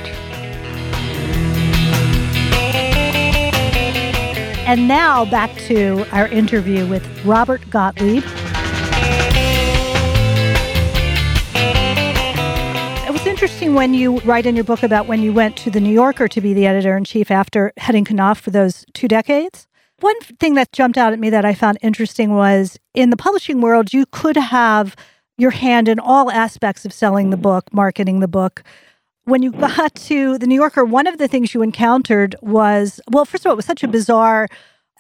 And 4.68 4.88
now 4.88 5.26
back 5.26 5.56
to 5.62 6.06
our 6.12 6.28
interview 6.28 6.86
with 6.86 7.04
Robert 7.26 7.68
Gottlieb. 7.72 8.24
It 13.08 13.12
was 13.12 13.26
interesting 13.26 13.74
when 13.74 13.96
you 13.96 14.20
write 14.20 14.46
in 14.46 14.56
your 14.56 14.66
book 14.66 14.84
about 14.84 15.08
when 15.08 15.24
you 15.24 15.34
went 15.34 15.58
to 15.58 15.72
the 15.72 15.80
New 15.80 15.94
Yorker 15.94 16.28
to 16.28 16.42
be 16.42 16.54
the 16.54 16.68
editor 16.68 16.96
in 16.96 17.06
chief 17.06 17.32
after 17.32 17.74
heading 17.78 18.06
Knopf 18.06 18.40
for 18.40 18.52
those 18.52 18.86
two 18.94 19.08
decades. 19.08 19.66
One 20.00 20.20
thing 20.40 20.56
that 20.56 20.72
jumped 20.72 20.98
out 20.98 21.14
at 21.14 21.20
me 21.20 21.30
that 21.30 21.46
I 21.46 21.54
found 21.54 21.78
interesting 21.82 22.36
was 22.36 22.78
in 22.94 23.10
the 23.10 23.18
publishing 23.18 23.62
world, 23.62 23.94
you 23.94 24.06
could 24.08 24.36
have 24.36 24.96
your 25.38 25.52
hand 25.52 25.88
in 25.88 26.00
all 26.00 26.30
aspects 26.32 26.86
of 26.86 26.94
selling 26.94 27.30
the 27.30 27.38
book, 27.38 27.74
marketing 27.74 28.20
the 28.20 28.28
book 28.28 28.64
when 29.26 29.42
you 29.42 29.52
got 29.52 29.94
to 30.08 30.38
the 30.38 30.48
New 30.48 30.56
Yorker, 30.56 30.86
one 30.86 31.08
of 31.08 31.18
the 31.18 31.28
things 31.28 31.54
you 31.54 31.62
encountered 31.62 32.36
was 32.42 33.02
well, 33.10 33.26
first 33.26 33.46
of 33.46 33.50
all, 33.50 33.54
it 33.54 33.58
was 33.58 33.66
such 33.66 33.84
a 33.84 33.88
bizarre 33.88 34.48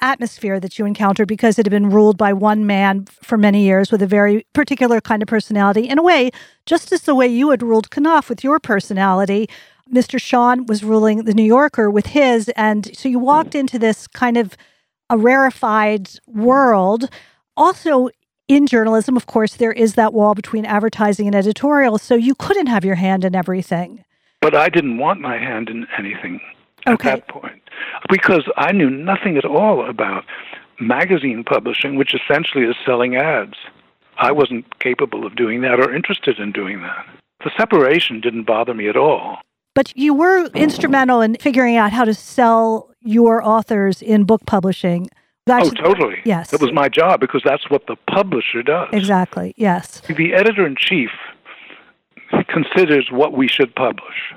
atmosphere 0.02 0.60
that 0.60 0.78
you 0.78 0.86
encountered 0.86 1.28
because 1.28 1.58
it 1.58 1.65
had 1.65 1.72
been 1.72 1.89
ruled 1.89 2.17
by 2.17 2.34
one 2.34 2.65
man 2.67 3.06
for 3.06 3.38
many 3.38 3.63
years 3.63 3.93
with 3.93 4.02
a 4.02 4.08
very 4.08 4.46
particular 4.52 5.00
kind 5.00 5.22
of 5.22 5.28
personality. 5.28 5.88
In 5.88 5.98
a 5.98 6.04
way, 6.04 6.32
just 6.65 6.91
as 6.91 7.04
the 7.04 7.15
way 7.15 7.28
you 7.28 7.50
had 7.52 7.63
ruled 7.63 7.89
Knopf 7.89 8.28
with 8.28 8.43
your 8.43 8.60
personality, 8.60 9.48
Mr. 9.91 10.19
Shawn 10.19 10.65
was 10.65 10.84
ruling 10.84 11.24
the 11.24 11.34
New 11.34 11.43
Yorker 11.43 11.89
with 11.89 12.08
his. 12.08 12.50
And 12.58 12.96
so 12.98 13.08
you 13.08 13.19
walked 13.19 13.56
into 13.56 13.80
this 13.80 14.06
kind 14.06 14.36
of 14.36 14.58
a 15.10 15.18
rarefied 15.18 16.10
world. 16.28 17.10
Also, 17.58 18.10
in 18.48 18.68
journalism, 18.68 19.18
of 19.18 19.26
course, 19.26 19.56
there 19.56 19.72
is 19.72 19.96
that 19.96 20.13
wall 20.13 20.36
between 20.36 20.65
advertising 20.65 21.28
and 21.28 21.36
editorial. 21.36 21.98
So 21.98 22.15
you 22.15 22.36
couldn't 22.36 22.68
have 22.68 22.86
your 22.86 22.96
hand 22.96 23.26
in 23.26 23.36
everything. 23.36 24.04
But 24.41 24.56
I 24.56 24.70
didn't 24.70 24.98
want 24.98 25.22
my 25.22 25.38
hand 25.38 25.70
in 25.70 25.88
anything 25.98 26.39
at 26.86 27.00
that 27.00 27.28
point 27.28 27.62
because 28.10 28.44
I 28.58 28.72
knew 28.72 28.89
nothing 28.89 29.38
at 29.38 29.46
all 29.46 29.89
about 29.89 30.24
magazine 30.80 31.44
publishing, 31.44 31.96
which 31.96 32.13
essentially 32.13 32.65
is 32.65 32.76
selling 32.86 33.15
ads. 33.15 33.56
I 34.18 34.32
wasn't 34.32 34.80
capable 34.80 35.26
of 35.26 35.36
doing 35.36 35.62
that 35.62 35.80
or 35.80 35.94
interested 35.94 36.39
in 36.39 36.52
doing 36.52 36.82
that. 36.82 37.06
The 37.44 37.52
separation 37.58 38.22
didn't 38.22 38.46
bother 38.46 38.74
me 38.74 38.88
at 38.88 38.98
all. 38.98 39.39
But 39.76 39.96
you 39.96 40.14
were 40.14 40.48
instrumental 40.48 41.22
in 41.22 41.36
figuring 41.36 41.76
out 41.76 41.92
how 41.92 42.06
to 42.06 42.14
sell 42.14 42.90
your 43.02 43.44
authors 43.44 44.02
in 44.02 44.24
book 44.24 44.46
publishing. 44.46 45.10
oh, 45.48 45.70
totally. 45.70 46.22
Yes. 46.24 46.54
It 46.54 46.62
was 46.62 46.72
my 46.74 46.90
job 46.90 47.20
because 47.20 47.42
that's 47.46 47.70
what 47.70 47.86
the 47.88 47.98
publisher 48.10 48.64
does. 48.64 48.90
Exactly, 48.94 49.54
yes. 49.58 50.02
The 50.08 50.34
editor 50.34 50.66
in 50.66 50.76
chief 50.80 51.10
considers 52.48 53.10
what 53.12 53.34
we 53.34 53.48
should 53.48 53.76
publish. 53.76 54.34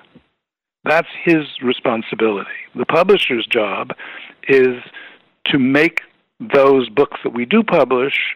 That's 0.85 1.09
his 1.25 1.45
responsibility. 1.63 2.51
The 2.75 2.87
publisher's 2.87 3.47
job 3.47 3.93
is 4.49 4.83
to 5.47 5.59
make 5.59 6.01
those 6.41 6.89
books 6.89 7.19
that 7.23 7.33
we 7.33 7.45
do 7.45 7.63
publish 7.63 8.35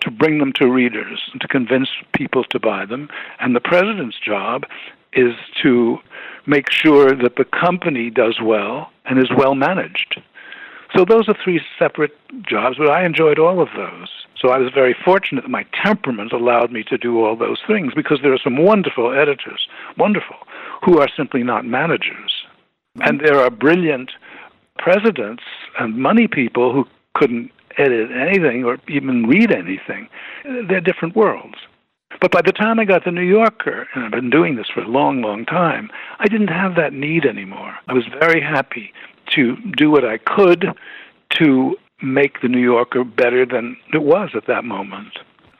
to 0.00 0.10
bring 0.10 0.38
them 0.38 0.52
to 0.54 0.66
readers 0.66 1.20
and 1.32 1.40
to 1.42 1.48
convince 1.48 1.88
people 2.14 2.44
to 2.44 2.58
buy 2.58 2.86
them. 2.86 3.10
And 3.38 3.54
the 3.54 3.60
president's 3.60 4.18
job 4.18 4.64
is 5.12 5.34
to 5.62 5.98
make 6.50 6.70
sure 6.70 7.10
that 7.14 7.36
the 7.36 7.44
company 7.44 8.10
does 8.10 8.40
well 8.42 8.90
and 9.04 9.18
is 9.18 9.30
well 9.36 9.54
managed. 9.54 10.20
So 10.94 11.04
those 11.04 11.28
are 11.28 11.36
three 11.42 11.60
separate 11.78 12.12
jobs, 12.42 12.76
but 12.76 12.90
I 12.90 13.06
enjoyed 13.06 13.38
all 13.38 13.62
of 13.62 13.68
those. 13.76 14.08
So 14.36 14.48
I 14.50 14.58
was 14.58 14.72
very 14.74 14.96
fortunate 15.04 15.42
that 15.42 15.50
my 15.50 15.64
temperament 15.84 16.32
allowed 16.32 16.72
me 16.72 16.82
to 16.84 16.98
do 16.98 17.24
all 17.24 17.36
those 17.36 17.60
things 17.68 17.92
because 17.94 18.18
there 18.22 18.32
are 18.32 18.40
some 18.42 18.56
wonderful 18.56 19.12
editors, 19.12 19.68
wonderful, 19.96 20.36
who 20.84 20.98
are 20.98 21.08
simply 21.16 21.44
not 21.44 21.64
managers. 21.64 22.32
And 23.02 23.20
there 23.20 23.38
are 23.38 23.50
brilliant 23.50 24.10
presidents 24.78 25.44
and 25.78 25.96
money 25.96 26.26
people 26.26 26.72
who 26.72 26.84
couldn't 27.14 27.52
edit 27.78 28.10
anything 28.10 28.64
or 28.64 28.78
even 28.88 29.26
read 29.26 29.52
anything. 29.52 30.08
They're 30.68 30.80
different 30.80 31.14
worlds. 31.14 31.58
But 32.20 32.32
by 32.32 32.42
the 32.42 32.52
time 32.52 32.78
I 32.78 32.84
got 32.84 33.04
the 33.04 33.10
New 33.10 33.22
Yorker, 33.22 33.88
and 33.94 34.04
I've 34.04 34.10
been 34.10 34.30
doing 34.30 34.56
this 34.56 34.68
for 34.68 34.80
a 34.80 34.88
long, 34.88 35.22
long 35.22 35.46
time, 35.46 35.90
I 36.18 36.26
didn't 36.26 36.48
have 36.48 36.74
that 36.76 36.92
need 36.92 37.24
anymore. 37.24 37.74
I 37.88 37.94
was 37.94 38.04
very 38.18 38.40
happy 38.40 38.92
to 39.34 39.56
do 39.76 39.90
what 39.90 40.04
I 40.04 40.18
could 40.18 40.66
to 41.38 41.76
make 42.02 42.40
the 42.40 42.48
New 42.48 42.60
Yorker 42.60 43.04
better 43.04 43.46
than 43.46 43.76
it 43.92 44.02
was 44.02 44.30
at 44.34 44.46
that 44.46 44.64
moment. 44.64 45.18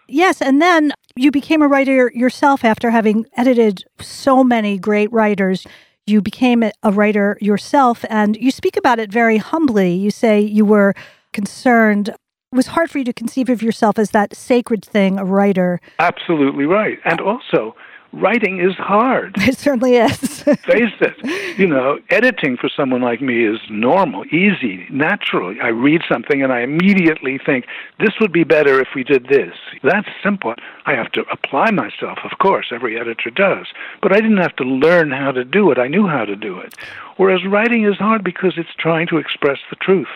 Yes, 0.08 0.42
and 0.42 0.60
then 0.60 0.92
you 1.14 1.30
became 1.30 1.62
a 1.62 1.68
writer 1.68 2.10
yourself 2.14 2.64
after 2.64 2.90
having 2.90 3.26
edited 3.36 3.84
so 4.00 4.42
many 4.42 4.76
great 4.78 5.12
writers. 5.12 5.66
You 6.06 6.20
became 6.20 6.64
a 6.64 6.90
writer 6.90 7.38
yourself, 7.40 8.04
and 8.10 8.36
you 8.36 8.50
speak 8.50 8.76
about 8.76 8.98
it 8.98 9.12
very 9.12 9.36
humbly. 9.36 9.92
You 9.94 10.10
say 10.10 10.40
you 10.40 10.64
were 10.64 10.94
concerned. 11.32 12.14
It 12.52 12.56
was 12.56 12.66
hard 12.66 12.90
for 12.90 12.98
you 12.98 13.04
to 13.04 13.12
conceive 13.12 13.48
of 13.48 13.62
yourself 13.62 13.96
as 13.96 14.10
that 14.10 14.34
sacred 14.34 14.84
thing, 14.84 15.20
a 15.20 15.24
writer. 15.24 15.80
Absolutely 16.00 16.64
right. 16.64 16.98
And 17.04 17.20
also, 17.20 17.76
writing 18.12 18.58
is 18.58 18.74
hard. 18.74 19.36
It 19.38 19.56
certainly 19.56 19.94
is. 19.94 20.42
Face 20.42 20.98
it. 21.00 21.56
You 21.60 21.68
know, 21.68 22.00
editing 22.10 22.56
for 22.56 22.68
someone 22.68 23.02
like 23.02 23.20
me 23.20 23.44
is 23.46 23.60
normal, 23.70 24.24
easy, 24.34 24.84
natural. 24.90 25.54
I 25.62 25.68
read 25.68 26.00
something 26.08 26.42
and 26.42 26.52
I 26.52 26.62
immediately 26.62 27.38
think, 27.38 27.66
this 28.00 28.18
would 28.20 28.32
be 28.32 28.42
better 28.42 28.80
if 28.80 28.88
we 28.96 29.04
did 29.04 29.28
this. 29.28 29.54
That's 29.84 30.08
simple. 30.20 30.56
I 30.86 30.94
have 30.94 31.12
to 31.12 31.20
apply 31.30 31.70
myself, 31.70 32.18
of 32.24 32.40
course, 32.40 32.72
every 32.72 32.98
editor 32.98 33.30
does. 33.30 33.68
But 34.02 34.10
I 34.10 34.16
didn't 34.20 34.38
have 34.38 34.56
to 34.56 34.64
learn 34.64 35.12
how 35.12 35.30
to 35.30 35.44
do 35.44 35.70
it. 35.70 35.78
I 35.78 35.86
knew 35.86 36.08
how 36.08 36.24
to 36.24 36.34
do 36.34 36.58
it. 36.58 36.74
Whereas 37.16 37.46
writing 37.46 37.84
is 37.84 37.98
hard 37.98 38.24
because 38.24 38.54
it's 38.56 38.74
trying 38.76 39.06
to 39.06 39.18
express 39.18 39.58
the 39.70 39.76
truth. 39.76 40.08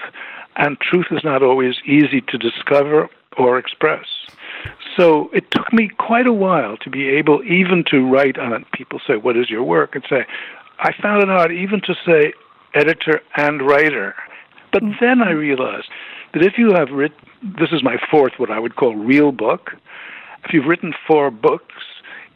And 0.56 0.78
truth 0.80 1.06
is 1.10 1.24
not 1.24 1.42
always 1.42 1.74
easy 1.84 2.20
to 2.28 2.38
discover 2.38 3.08
or 3.36 3.58
express. 3.58 4.06
So 4.96 5.28
it 5.32 5.50
took 5.50 5.72
me 5.72 5.90
quite 5.98 6.26
a 6.26 6.32
while 6.32 6.76
to 6.78 6.90
be 6.90 7.08
able 7.08 7.42
even 7.44 7.84
to 7.90 8.08
write 8.08 8.38
on 8.38 8.52
it. 8.52 8.64
People 8.72 9.00
say, 9.06 9.16
What 9.16 9.36
is 9.36 9.50
your 9.50 9.64
work? 9.64 9.94
and 9.94 10.04
say, 10.08 10.24
I 10.78 10.92
found 11.00 11.22
it 11.22 11.28
hard 11.28 11.52
even 11.52 11.80
to 11.82 11.94
say 12.06 12.32
editor 12.74 13.20
and 13.36 13.62
writer. 13.62 14.14
But 14.72 14.82
mm-hmm. 14.82 15.04
then 15.04 15.22
I 15.22 15.30
realized 15.30 15.88
that 16.32 16.42
if 16.42 16.54
you 16.58 16.72
have 16.74 16.90
written, 16.90 17.18
this 17.42 17.70
is 17.72 17.82
my 17.82 17.96
fourth, 18.10 18.34
what 18.38 18.50
I 18.50 18.58
would 18.58 18.76
call 18.76 18.96
real 18.96 19.32
book, 19.32 19.72
if 20.44 20.52
you've 20.52 20.66
written 20.66 20.92
four 21.06 21.30
books, 21.30 21.74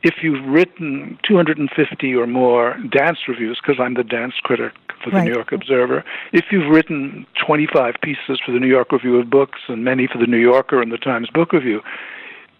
if 0.02 0.22
you've 0.22 0.46
written 0.46 1.18
250 1.26 2.14
or 2.14 2.26
more 2.26 2.76
dance 2.90 3.18
reviews, 3.26 3.58
because 3.60 3.80
I'm 3.80 3.94
the 3.94 4.04
dance 4.04 4.34
critic 4.42 4.72
for 5.02 5.10
the 5.10 5.16
right. 5.16 5.24
New 5.24 5.34
York 5.34 5.52
Observer, 5.52 6.04
if 6.32 6.46
you've 6.50 6.70
written 6.70 7.26
25 7.48 7.94
pieces 8.02 8.38
for 8.44 8.52
the 8.52 8.58
New 8.58 8.66
York 8.66 8.92
Review 8.92 9.18
of 9.18 9.30
Books 9.30 9.58
and 9.68 9.82
many 9.82 10.06
for 10.06 10.18
the 10.18 10.26
New 10.26 10.36
Yorker 10.36 10.82
and 10.82 10.92
the 10.92 10.98
Times 10.98 11.30
Book 11.32 11.54
Review, 11.54 11.80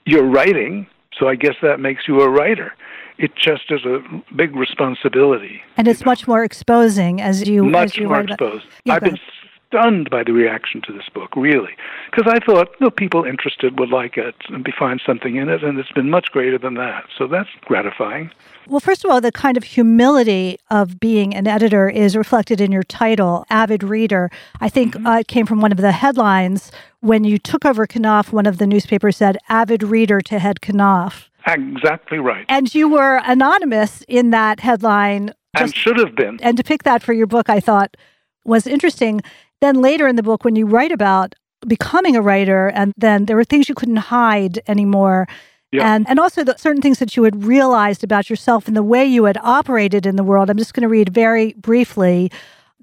you're 0.07 0.24
writing, 0.24 0.87
so 1.18 1.29
I 1.29 1.35
guess 1.35 1.57
that 1.61 1.79
makes 1.79 2.09
you 2.09 2.22
a 2.22 2.29
writer. 2.31 2.72
It 3.18 3.33
just 3.37 3.64
is 3.68 3.85
a 3.85 4.03
big 4.35 4.57
responsibility. 4.57 5.61
And 5.77 5.88
it's 5.88 6.07
much 6.07 6.27
more 6.27 6.42
exposing 6.42 7.20
as 7.20 7.46
you 7.46 7.64
much 7.64 7.85
as 7.85 7.96
you 7.98 8.09
more 8.09 8.22
exposed. 8.22 8.64
Yeah, 8.85 8.94
I've 8.94 9.03
been 9.03 9.18
stunned 9.69 10.11
by 10.11 10.25
the 10.25 10.33
reaction 10.33 10.81
to 10.83 10.93
this 10.93 11.09
book, 11.15 11.37
really, 11.37 11.73
because 12.11 12.31
I 12.33 12.45
thought, 12.45 12.69
no, 12.81 12.91
people 12.91 13.25
interested 13.25 13.79
would 13.79 13.91
like 13.91 14.17
it 14.17 14.35
and 14.49 14.65
be 14.65 14.73
find 14.77 15.01
something 15.05 15.37
in 15.37 15.49
it, 15.49 15.63
and 15.63 15.79
it's 15.79 15.93
been 15.93 16.11
much 16.11 16.31
greater 16.33 16.59
than 16.59 16.75
that. 16.75 17.05
So 17.17 17.27
that's 17.27 17.49
gratifying. 17.65 18.31
Well, 18.67 18.81
first 18.81 19.05
of 19.05 19.11
all, 19.11 19.21
the 19.21 19.33
kind 19.33 19.57
of 19.57 19.65
humility 19.65 20.59
of 20.71 20.99
being 21.01 21.35
an 21.35 21.47
editor 21.47 21.89
is 21.89 22.17
reflected 22.17 22.61
in 22.61 22.73
your 22.73 22.83
title, 22.83 23.47
Avid 23.51 23.83
Reader. 23.83 24.31
I 24.61 24.69
think 24.69 24.95
mm-hmm. 24.95 25.07
uh, 25.07 25.19
it 25.21 25.29
came 25.29 25.47
from 25.47 25.61
one 25.61 25.73
of 25.73 25.79
the 25.79 25.93
headlines 25.93 26.73
when 27.01 27.25
you 27.25 27.39
took 27.39 27.65
over 27.65 27.87
Knopf. 27.87 28.33
One 28.33 28.47
of 28.47 28.59
the 28.59 28.67
newspapers 28.67 29.17
said, 29.17 29.39
"Avid 29.49 29.83
Reader 29.83 30.21
to 30.23 30.39
Head 30.39 30.59
Knopf." 30.63 31.31
Exactly 31.47 32.19
right. 32.19 32.45
And 32.49 32.75
you 32.75 32.89
were 32.89 33.23
anonymous 33.25 34.03
in 34.07 34.31
that 34.31 34.61
headline. 34.61 35.33
Just, 35.57 35.63
and 35.63 35.75
should 35.75 35.99
have 35.99 36.15
been. 36.15 36.39
And 36.43 36.59
to 36.59 36.65
pick 36.65 36.83
that 36.83 37.03
for 37.03 37.15
your 37.15 37.27
book, 37.27 37.49
I 37.49 37.61
thought 37.61 37.97
was 38.45 38.67
interesting. 38.67 39.23
Then 39.61 39.81
later 39.81 40.07
in 40.07 40.16
the 40.16 40.23
book, 40.23 40.44
when 40.44 40.57
you 40.57 40.66
write 40.66 40.92
about 40.92 41.35
becoming 41.66 42.16
a 42.16 42.23
writer, 42.23 42.68
and 42.68 42.94
then 42.97 43.25
there 43.25 43.37
were 43.37 43.44
things 43.44 43.68
you 43.68 43.75
couldn't 43.75 43.97
hide 43.97 44.61
anymore. 44.68 45.27
Yeah. 45.73 45.94
And 45.94 46.09
and 46.09 46.18
also 46.18 46.44
the 46.44 46.57
certain 46.57 46.81
things 46.81 46.99
that 46.99 47.16
you 47.16 47.25
had 47.25 47.44
realized 47.44 48.03
about 48.03 48.31
yourself 48.31 48.68
and 48.68 48.77
the 48.77 48.83
way 48.83 49.05
you 49.05 49.25
had 49.25 49.38
operated 49.42 50.07
in 50.07 50.16
the 50.16 50.25
world. 50.25 50.49
I'm 50.49 50.57
just 50.57 50.73
going 50.73 50.83
to 50.83 50.88
read 50.88 51.12
very 51.12 51.53
briefly 51.55 52.31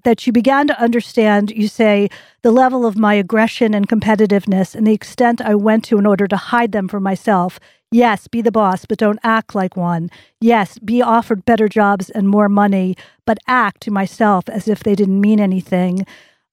that 0.03 0.27
you 0.27 0.31
began 0.31 0.67
to 0.67 0.79
understand, 0.79 1.49
you 1.49 1.67
say, 1.67 2.09
the 2.43 2.51
level 2.51 2.85
of 2.85 2.95
my 2.95 3.15
aggression 3.15 3.73
and 3.73 3.89
competitiveness 3.89 4.75
and 4.75 4.85
the 4.85 4.93
extent 4.93 5.41
I 5.41 5.55
went 5.55 5.83
to 5.85 5.97
in 5.97 6.05
order 6.05 6.27
to 6.27 6.37
hide 6.37 6.73
them 6.73 6.87
from 6.87 7.01
myself. 7.01 7.59
Yes, 7.91 8.27
be 8.27 8.41
the 8.41 8.51
boss, 8.51 8.85
but 8.85 8.99
don't 8.99 9.19
act 9.23 9.55
like 9.55 9.75
one. 9.75 10.09
Yes, 10.39 10.77
be 10.77 11.01
offered 11.01 11.43
better 11.45 11.67
jobs 11.67 12.11
and 12.11 12.29
more 12.29 12.49
money, 12.49 12.95
but 13.25 13.39
act 13.47 13.81
to 13.83 13.91
myself 13.91 14.47
as 14.47 14.67
if 14.67 14.83
they 14.83 14.95
didn't 14.95 15.21
mean 15.21 15.39
anything. 15.39 16.05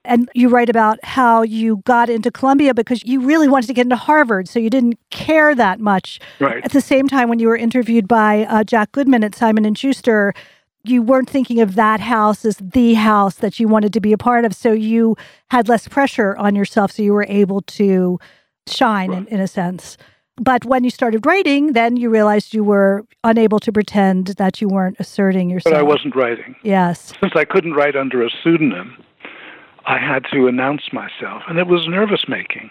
And 0.05 0.29
you 0.35 0.49
write 0.49 0.69
about 0.69 1.03
how 1.05 1.43
you 1.43 1.77
got 1.85 2.11
into 2.11 2.31
Columbia 2.31 2.75
because 2.75 3.05
you 3.05 3.21
really 3.21 3.47
wanted 3.47 3.69
to 3.69 3.73
get 3.73 3.87
into 3.87 3.97
Harvard, 3.97 4.49
so 4.49 4.59
you 4.59 4.69
didn't 4.69 4.99
care 5.11 5.55
that 5.55 5.79
much. 5.79 6.19
Right. 6.41 6.65
At 6.65 6.73
the 6.73 6.81
same 6.81 7.07
time, 7.07 7.29
when 7.29 7.39
you 7.39 7.47
were 7.47 7.57
interviewed 7.57 8.09
by 8.09 8.45
uh, 8.47 8.65
Jack 8.65 8.91
Goodman 8.91 9.23
at 9.23 9.35
Simon 9.35 9.65
and 9.65 9.79
Schuster, 9.79 10.35
you 10.85 11.03
weren't 11.03 11.31
thinking 11.31 11.61
of 11.61 11.77
that 11.77 12.01
house 12.01 12.45
as 12.45 12.57
the 12.57 12.95
house 12.95 13.37
that 13.37 13.61
you 13.61 13.69
wanted 13.69 13.93
to 13.93 14.01
be 14.01 14.13
a 14.13 14.19
part 14.19 14.45
of, 14.45 14.55
so 14.55 14.73
you 14.73 15.17
had 15.51 15.69
less 15.69 15.87
pressure 15.87 16.37
on 16.37 16.57
yourself, 16.57 16.91
so 16.91 17.03
you 17.03 17.13
were 17.13 17.27
able 17.29 17.61
to 17.63 18.19
shine 18.67 19.11
right. 19.11 19.19
in, 19.19 19.27
in 19.29 19.41
a 19.41 19.47
sense. 19.47 19.97
But 20.37 20.65
when 20.65 20.83
you 20.83 20.91
started 20.91 21.27
writing, 21.27 21.75
then 21.75 21.97
you 21.97 22.11
realized 22.11 22.55
you 22.55 22.65
were 22.65 23.05
unable 23.23 23.61
to 23.61 23.71
pretend 23.71 24.29
that 24.39 24.61
you 24.61 24.69
weren't 24.69 24.97
asserting 24.99 25.51
yourself. 25.51 25.75
But 25.75 25.79
I 25.79 25.83
wasn't 25.83 26.17
writing. 26.17 26.57
Yes. 26.63 27.13
Since 27.21 27.35
I 27.37 27.45
couldn't 27.45 27.75
write 27.75 27.95
under 27.95 28.25
a 28.25 28.31
pseudonym, 28.43 28.97
I 29.87 29.99
had 29.99 30.25
to 30.33 30.47
announce 30.47 30.93
myself, 30.93 31.43
and 31.49 31.59
it 31.59 31.67
was 31.67 31.89
nervous 31.89 32.29
making. 32.29 32.71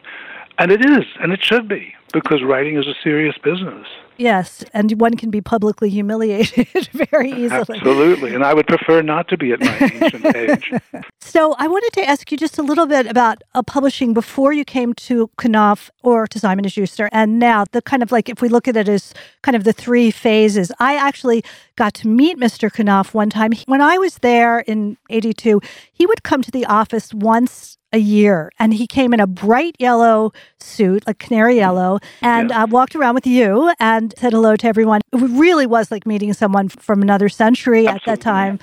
And 0.58 0.72
it 0.72 0.86
is, 0.86 1.06
and 1.20 1.32
it 1.32 1.44
should 1.44 1.68
be, 1.68 1.94
because 2.14 2.44
writing 2.44 2.78
is 2.78 2.88
a 2.88 2.96
serious 3.04 3.38
business. 3.38 3.88
Yes, 4.22 4.64
and 4.72 5.02
one 5.02 5.16
can 5.16 5.32
be 5.32 5.42
publicly 5.42 5.90
humiliated 5.90 6.90
very 7.12 7.32
easily. 7.32 7.80
Absolutely, 7.80 8.36
and 8.36 8.44
I 8.44 8.54
would 8.54 8.68
prefer 8.68 9.02
not 9.02 9.28
to 9.30 9.38
be 9.38 9.52
at 9.52 9.60
my 9.60 9.92
ancient 9.94 10.36
age. 10.36 10.72
So 11.20 11.56
I 11.58 11.68
wanted 11.68 11.92
to 11.94 12.08
ask 12.08 12.32
you 12.32 12.38
just 12.38 12.60
a 12.60 12.62
little 12.62 12.86
bit 12.86 13.08
about 13.08 13.42
uh, 13.56 13.64
publishing 13.64 14.14
before 14.14 14.54
you 14.54 14.64
came 14.64 14.94
to 14.94 15.32
Knopf 15.44 15.90
or 16.04 16.28
to 16.28 16.40
Simon 16.40 16.68
& 16.68 16.70
Schuster, 16.70 17.10
and 17.12 17.40
now 17.40 17.66
the 17.72 17.82
kind 17.82 18.04
of 18.04 18.12
like 18.12 18.30
if 18.30 18.44
we 18.44 18.50
look 18.50 18.68
at 18.68 18.78
it 18.78 18.88
as 18.88 19.12
kind 19.42 19.56
of 19.56 19.64
the 19.64 19.74
three 19.74 20.12
phases. 20.12 20.72
I 20.80 20.96
actually 20.96 21.44
got 21.76 21.96
to 21.96 22.08
meet 22.08 22.38
Mr. 22.38 22.70
Knopf 22.72 23.16
one 23.16 23.32
time 23.32 23.54
when 23.66 23.82
I 23.82 23.98
was 23.98 24.20
there 24.20 24.60
in 24.60 24.98
'82. 25.10 25.62
He 25.92 26.06
would 26.06 26.22
come 26.22 26.44
to 26.44 26.52
the 26.52 26.66
office 26.66 27.12
once 27.12 27.80
a 27.94 27.98
year. 27.98 28.52
And 28.60 28.74
he 28.74 28.88
came 28.88 29.14
in 29.14 29.20
a 29.20 29.28
bright 29.28 29.76
yellow 29.80 30.32
suit, 30.60 31.06
like 31.08 31.20
canary 31.20 31.56
yellow, 31.56 32.00
and 32.22 32.50
yeah. 32.50 32.64
uh, 32.64 32.68
walked 32.68 32.96
around 32.96 33.16
with 33.16 33.28
you 33.28 33.74
and 33.80 34.14
said 34.18 34.34
hello 34.34 34.56
to 34.56 34.68
everyone. 34.68 35.02
It 35.14 35.18
really 35.18 35.66
was 35.66 35.92
like 35.92 36.06
meeting 36.06 36.34
someone 36.34 36.70
from 36.70 37.02
another 37.02 37.30
century 37.30 37.88
Absolutely. 37.88 38.12
at 38.12 38.20
that 38.20 38.24
time. 38.24 38.60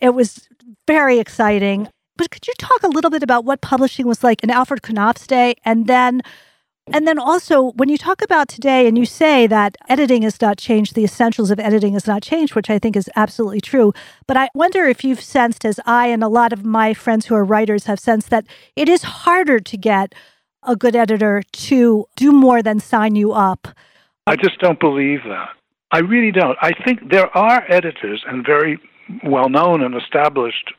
It 0.00 0.10
was 0.10 0.48
very 0.86 1.18
exciting. 1.18 1.88
But 2.16 2.30
could 2.30 2.46
you 2.46 2.54
talk 2.58 2.82
a 2.82 2.88
little 2.88 3.10
bit 3.10 3.22
about 3.22 3.44
what 3.44 3.60
publishing 3.60 4.06
was 4.06 4.22
like 4.22 4.42
in 4.42 4.50
Alfred 4.50 4.82
Knopf's 4.82 5.26
day 5.26 5.54
and 5.64 5.86
then 5.86 6.20
and 6.92 7.06
then 7.06 7.18
also, 7.18 7.72
when 7.72 7.88
you 7.88 7.96
talk 7.96 8.22
about 8.22 8.48
today 8.48 8.86
and 8.86 8.98
you 8.98 9.04
say 9.04 9.46
that 9.46 9.76
editing 9.88 10.22
has 10.22 10.40
not 10.40 10.58
changed, 10.58 10.94
the 10.94 11.04
essentials 11.04 11.50
of 11.50 11.60
editing 11.60 11.92
has 11.92 12.06
not 12.06 12.22
changed, 12.22 12.54
which 12.54 12.70
I 12.70 12.78
think 12.78 12.96
is 12.96 13.08
absolutely 13.16 13.60
true. 13.60 13.92
But 14.26 14.36
I 14.36 14.48
wonder 14.54 14.84
if 14.84 15.04
you've 15.04 15.20
sensed, 15.20 15.64
as 15.64 15.78
I 15.86 16.08
and 16.08 16.22
a 16.22 16.28
lot 16.28 16.52
of 16.52 16.64
my 16.64 16.94
friends 16.94 17.26
who 17.26 17.34
are 17.34 17.44
writers 17.44 17.84
have 17.84 18.00
sensed, 18.00 18.30
that 18.30 18.46
it 18.76 18.88
is 18.88 19.02
harder 19.02 19.60
to 19.60 19.76
get 19.76 20.14
a 20.62 20.76
good 20.76 20.96
editor 20.96 21.42
to 21.52 22.06
do 22.16 22.32
more 22.32 22.62
than 22.62 22.80
sign 22.80 23.16
you 23.16 23.32
up. 23.32 23.68
I 24.26 24.36
just 24.36 24.58
don't 24.60 24.80
believe 24.80 25.20
that. 25.24 25.50
I 25.92 25.98
really 25.98 26.30
don't. 26.30 26.56
I 26.60 26.72
think 26.84 27.10
there 27.10 27.36
are 27.36 27.64
editors 27.68 28.22
and 28.26 28.44
very 28.44 28.78
well 29.24 29.48
known 29.48 29.82
and 29.82 29.94
established 29.94 30.72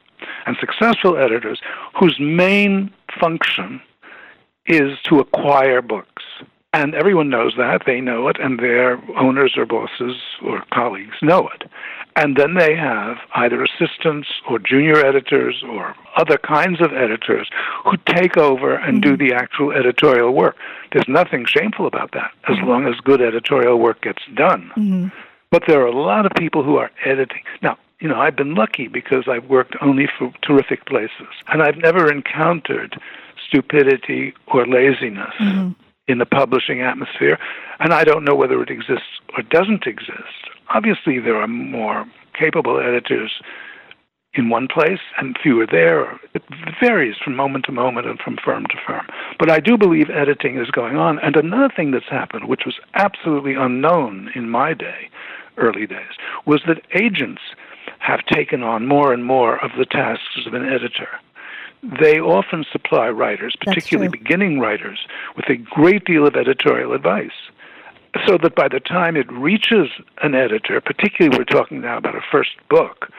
and 0.45 0.56
successful 0.60 1.17
editors 1.17 1.60
whose 2.00 2.17
main 2.19 2.91
function 3.19 3.82
is 4.65 4.97
to 5.10 5.19
acquire 5.19 5.82
books. 5.82 6.24
And 6.74 6.95
everyone 6.95 7.30
knows 7.30 7.54
that. 7.58 7.82
They 7.86 8.00
know 8.00 8.30
it, 8.30 8.38
and 8.39 8.58
their 8.58 8.97
owners 9.19 9.56
or 9.58 9.65
bosses 9.65 10.15
or 10.41 10.63
colleagues 10.74 11.17
know 11.21 11.50
it. 11.50 11.69
And 12.15 12.38
then 12.38 12.56
they 12.56 12.76
have 12.76 13.17
either 13.36 13.63
assistants 13.63 14.30
or 14.50 14.60
junior 14.60 14.97
editors 14.97 15.63
or 15.67 15.95
other 16.17 16.38
kinds 16.38 16.82
of 16.82 16.93
editors 16.93 17.50
who 17.84 17.97
take 18.06 18.38
over 18.38 18.76
and 18.76 19.02
mm-hmm. 19.02 19.15
do 19.15 19.17
the 19.17 19.34
actual 19.34 19.71
editorial 19.71 20.34
work. 20.34 20.56
There's 20.93 21.08
nothing 21.08 21.45
shameful 21.45 21.88
about 21.88 22.12
that 22.13 22.32
as 22.50 22.56
mm-hmm. 22.58 22.67
long 22.67 22.88
as 22.88 22.95
good 23.04 23.21
editorial 23.21 23.78
work 23.80 24.02
gets 24.02 24.24
done. 24.36 24.71
Mm-hmm. 24.78 25.08
But 25.52 25.63
there 25.67 25.82
are 25.82 25.88
a 25.88 26.02
lot 26.02 26.26
of 26.26 26.32
people 26.38 26.63
who 26.63 26.78
are 26.78 26.91
editing. 27.06 27.43
Now, 27.62 27.78
you 28.00 28.08
know, 28.08 28.19
I've 28.19 28.36
been 28.36 28.56
lucky 28.56 28.88
because 28.88 29.26
I've 29.28 29.45
worked 29.50 29.76
only 29.82 30.08
for 30.17 30.34
terrific 30.41 30.86
places, 30.86 31.28
and 31.47 31.62
I've 31.62 31.78
never 31.78 32.12
encountered 32.12 33.00
stupidity 33.52 34.34
or 34.54 34.66
laziness 34.66 35.34
mm-hmm. 35.40 35.72
in 36.08 36.18
the 36.18 36.26
publishing 36.26 36.82
atmosphere. 36.82 37.38
And 37.80 37.94
I 37.94 38.04
don't 38.04 38.24
know 38.24 38.36
whether 38.36 38.62
it 38.62 38.70
exists 38.70 39.20
or 39.36 39.44
doesn't 39.44 39.86
exist. 39.86 40.50
Obviously, 40.74 41.20
there 41.20 41.36
are 41.36 41.48
more 41.48 42.06
capable 42.38 42.80
editors 42.80 43.42
in 44.34 44.50
one 44.50 44.68
place 44.68 45.00
and 45.18 45.38
fewer 45.44 45.68
there. 45.70 46.18
It 46.34 46.44
varies 46.80 47.16
from 47.22 47.36
moment 47.36 47.66
to 47.66 47.74
moment 47.74 48.08
and 48.08 48.18
from 48.20 48.38
firm 48.44 48.66
to 48.68 48.78
firm. 48.88 49.06
But 49.38 49.52
I 49.52 49.60
do 49.60 49.78
believe 49.78 50.10
editing 50.10 50.58
is 50.58 50.72
going 50.72 50.96
on. 50.96 51.20
And 51.20 51.36
another 51.36 51.74
thing 51.76 51.92
that's 51.92 52.10
happened, 52.10 52.48
which 52.48 52.62
was 52.66 52.76
absolutely 52.94 53.56
unknown 53.56 54.32
in 54.34 54.50
my 54.50 54.74
day, 54.74 55.10
early 55.58 55.86
days, 55.86 56.16
was 56.46 56.62
that 56.68 56.82
agents 56.96 57.42
have 58.00 58.26
taken 58.26 58.64
on 58.64 58.88
more 58.88 59.12
and 59.12 59.26
more 59.26 59.64
of 59.64 59.72
the 59.78 59.86
tasks 59.86 60.46
of 60.46 60.54
an 60.54 60.66
editor 60.66 61.10
they 61.84 62.20
often 62.20 62.65
supply 62.72 63.10
writers, 63.10 63.56
particularly 63.60 64.10
beginning 64.10 64.60
writers, 64.60 65.00
with 65.36 65.46
a 65.50 65.56
great 65.56 66.06
deal 66.06 66.28
of 66.28 66.36
editorial 66.36 66.94
advice. 66.94 67.32
So 68.28 68.38
that 68.44 68.56
by 68.56 68.67
the 68.67 68.82
time 68.82 69.15
it 69.15 69.32
reaches 69.32 69.88
an 70.22 70.36
editor, 70.36 70.82
particularly 70.82 71.38
we're 71.38 71.46
talking 71.46 71.80
now 71.80 71.98
about 71.98 72.15
a 72.15 72.22
first 72.30 72.52
book, 72.70 73.10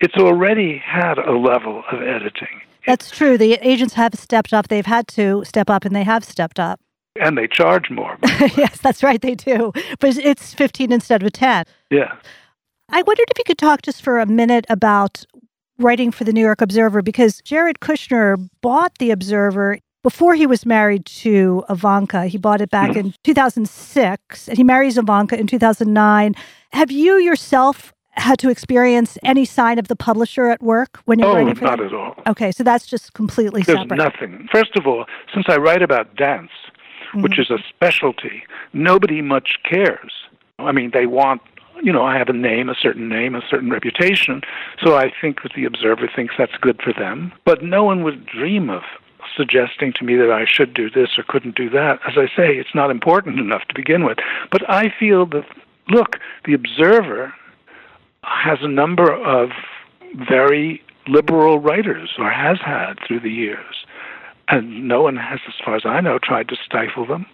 it's 0.00 0.16
already 0.16 0.76
had 0.76 1.18
a 1.18 1.32
level 1.32 1.82
of 1.90 2.02
editing. 2.02 2.60
That's 2.86 3.10
true. 3.10 3.38
The 3.38 3.54
agents 3.66 3.94
have 3.94 4.14
stepped 4.14 4.52
up. 4.52 4.68
They've 4.68 4.84
had 4.84 5.08
to 5.08 5.42
step 5.44 5.70
up, 5.70 5.84
and 5.84 5.96
they 5.96 6.02
have 6.02 6.24
stepped 6.24 6.60
up. 6.60 6.80
And 7.20 7.38
they 7.38 7.46
charge 7.46 7.90
more. 7.90 8.18
yes, 8.56 8.78
that's 8.78 9.02
right. 9.02 9.20
They 9.20 9.34
do. 9.34 9.72
But 10.00 10.16
it's 10.16 10.54
15 10.54 10.92
instead 10.92 11.22
of 11.22 11.32
10. 11.32 11.64
Yeah. 11.90 12.12
I 12.88 13.02
wondered 13.02 13.26
if 13.30 13.38
you 13.38 13.44
could 13.46 13.58
talk 13.58 13.82
just 13.82 14.02
for 14.02 14.18
a 14.18 14.26
minute 14.26 14.66
about 14.68 15.24
writing 15.82 16.10
for 16.10 16.24
the 16.24 16.32
New 16.32 16.40
York 16.40 16.60
Observer 16.60 17.02
because 17.02 17.40
Jared 17.42 17.80
Kushner 17.80 18.48
bought 18.60 18.98
the 18.98 19.10
Observer 19.10 19.78
before 20.02 20.34
he 20.34 20.46
was 20.46 20.66
married 20.66 21.06
to 21.06 21.64
Ivanka. 21.70 22.26
He 22.26 22.38
bought 22.38 22.60
it 22.60 22.70
back 22.70 22.90
mm-hmm. 22.90 23.08
in 23.08 23.14
2006 23.24 24.48
and 24.48 24.56
he 24.56 24.64
marries 24.64 24.98
Ivanka 24.98 25.38
in 25.38 25.46
2009. 25.46 26.34
Have 26.72 26.90
you 26.90 27.16
yourself 27.18 27.92
had 28.14 28.38
to 28.38 28.50
experience 28.50 29.16
any 29.22 29.44
sign 29.44 29.78
of 29.78 29.88
the 29.88 29.96
publisher 29.96 30.48
at 30.48 30.62
work 30.62 31.00
when 31.06 31.18
you're 31.18 31.28
oh, 31.28 31.34
writing 31.34 31.54
for 31.54 31.64
not 31.64 31.78
them? 31.78 31.86
at 31.88 31.94
all. 31.94 32.14
Okay, 32.26 32.52
so 32.52 32.62
that's 32.62 32.86
just 32.86 33.14
completely 33.14 33.62
There's 33.62 33.78
separate. 33.78 33.96
nothing. 33.96 34.48
First 34.52 34.76
of 34.76 34.86
all, 34.86 35.06
since 35.32 35.46
I 35.48 35.56
write 35.56 35.82
about 35.82 36.14
dance, 36.16 36.50
which 37.14 37.32
Mm-hmm. 37.32 37.42
is 37.42 37.50
a 37.50 37.58
specialty, 37.68 38.42
nobody 38.72 39.20
much 39.20 39.58
cares. 39.68 40.12
I 40.58 40.72
mean, 40.72 40.90
they 40.94 41.06
want, 41.06 41.42
you 41.82 41.92
know, 41.92 42.04
I 42.04 42.16
have 42.16 42.28
a 42.28 42.32
name, 42.32 42.68
a 42.68 42.74
certain 42.74 43.08
name, 43.08 43.34
a 43.34 43.42
certain 43.48 43.70
reputation, 43.70 44.42
so 44.82 44.96
I 44.96 45.12
think 45.20 45.42
that 45.42 45.52
the 45.54 45.64
observer 45.64 46.08
thinks 46.14 46.34
that's 46.36 46.56
good 46.60 46.80
for 46.82 46.92
them. 46.92 47.32
But 47.44 47.62
no 47.62 47.84
one 47.84 48.02
would 48.02 48.26
dream 48.26 48.70
of 48.70 48.82
suggesting 49.36 49.92
to 49.94 50.04
me 50.04 50.16
that 50.16 50.30
I 50.30 50.44
should 50.46 50.74
do 50.74 50.90
this 50.90 51.10
or 51.16 51.24
couldn't 51.26 51.56
do 51.56 51.70
that. 51.70 52.00
As 52.06 52.14
I 52.16 52.26
say, 52.36 52.56
it's 52.56 52.74
not 52.74 52.90
important 52.90 53.38
enough 53.38 53.62
to 53.68 53.74
begin 53.74 54.04
with. 54.04 54.18
But 54.50 54.68
I 54.68 54.92
feel 54.98 55.26
that, 55.26 55.46
look, 55.88 56.18
the 56.44 56.54
observer 56.54 57.32
has 58.24 58.58
a 58.62 58.68
number 58.68 59.12
of 59.12 59.50
very 60.28 60.82
liberal 61.08 61.58
writers, 61.58 62.10
or 62.18 62.30
has 62.30 62.58
had 62.60 62.94
through 63.06 63.20
the 63.20 63.30
years 63.30 63.86
and 64.52 64.86
no 64.86 65.02
one 65.02 65.16
has, 65.16 65.40
as 65.48 65.54
far 65.64 65.76
as 65.76 65.82
I 65.84 66.00
know, 66.00 66.18
tried 66.18 66.48
to 66.48 66.56
stifle 66.56 67.06
them. 67.06 67.26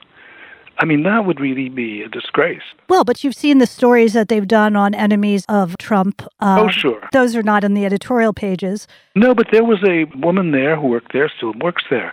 I 0.81 0.85
mean, 0.85 1.03
that 1.03 1.25
would 1.27 1.41
really 1.41 1.69
be 1.69 2.03
a 2.03 2.09
disgrace. 2.09 2.63
Well, 2.89 3.05
but 3.05 3.25
you've 3.25 3.35
seen 3.35 3.59
the 3.59 3.67
stories 3.67 4.13
that 4.13 4.29
they've 4.29 4.47
done 4.47 4.77
on 4.77 4.95
enemies 4.95 5.45
of 5.49 5.77
Trump. 5.79 6.23
Uh, 6.41 6.63
oh, 6.65 6.69
sure. 6.69 7.01
Those 7.13 7.35
are 7.35 7.43
not 7.43 7.65
in 7.65 7.75
the 7.75 7.85
editorial 7.85 8.33
pages. 8.33 8.87
No, 9.17 9.35
but 9.35 9.49
there 9.51 9.65
was 9.65 9.83
a 9.85 10.05
woman 10.17 10.53
there 10.53 10.77
who 10.77 10.87
worked 10.87 11.13
there, 11.13 11.29
still 11.37 11.53
works 11.61 11.83
there, 11.91 12.13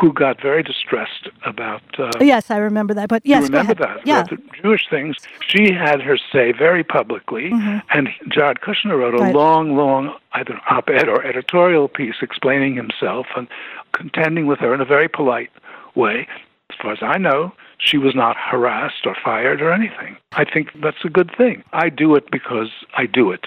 who 0.00 0.12
got 0.12 0.40
very 0.42 0.62
distressed 0.62 1.28
about. 1.46 1.80
Uh, 1.98 2.10
Yes, 2.20 2.50
I 2.50 2.56
remember 2.58 2.92
that. 2.94 3.08
But 3.08 3.22
yes, 3.24 3.44
remember 3.44 3.74
that? 3.74 4.06
Yeah. 4.06 4.22
The 4.24 4.38
Jewish 4.62 4.86
things. 4.90 5.16
She 5.46 5.72
had 5.72 6.02
her 6.02 6.18
say 6.32 6.52
very 6.52 6.84
publicly, 6.84 7.52
and 7.90 8.08
Jared 8.28 8.60
Kushner 8.60 8.98
wrote 8.98 9.14
a 9.14 9.18
Mm-hmm. 9.18 9.24
Right. 9.24 9.34
long, 9.34 9.76
long 9.76 10.14
either 10.32 10.60
op-ed 10.68 11.08
or 11.08 11.24
editorial 11.24 11.88
piece 11.88 12.16
explaining 12.20 12.74
himself 12.74 13.26
and 13.36 13.46
contending 13.92 14.46
with 14.46 14.58
her 14.58 14.74
in 14.74 14.80
a 14.80 14.84
very 14.84 15.08
polite 15.08 15.50
way. 15.94 16.26
As 16.70 16.76
far 16.82 16.92
as 16.92 16.98
I 17.02 17.18
know, 17.18 17.52
she 17.78 17.98
was 17.98 18.14
not 18.14 18.36
harassed 18.36 19.06
or 19.06 19.16
fired 19.24 19.60
or 19.60 19.72
anything. 19.72 20.16
I 20.32 20.44
think 20.44 20.68
that's 20.82 21.04
a 21.04 21.08
good 21.08 21.30
thing. 21.36 21.62
I 21.72 21.88
do 21.88 22.14
it 22.14 22.30
because 22.30 22.70
I 22.96 23.06
do 23.06 23.30
it. 23.30 23.46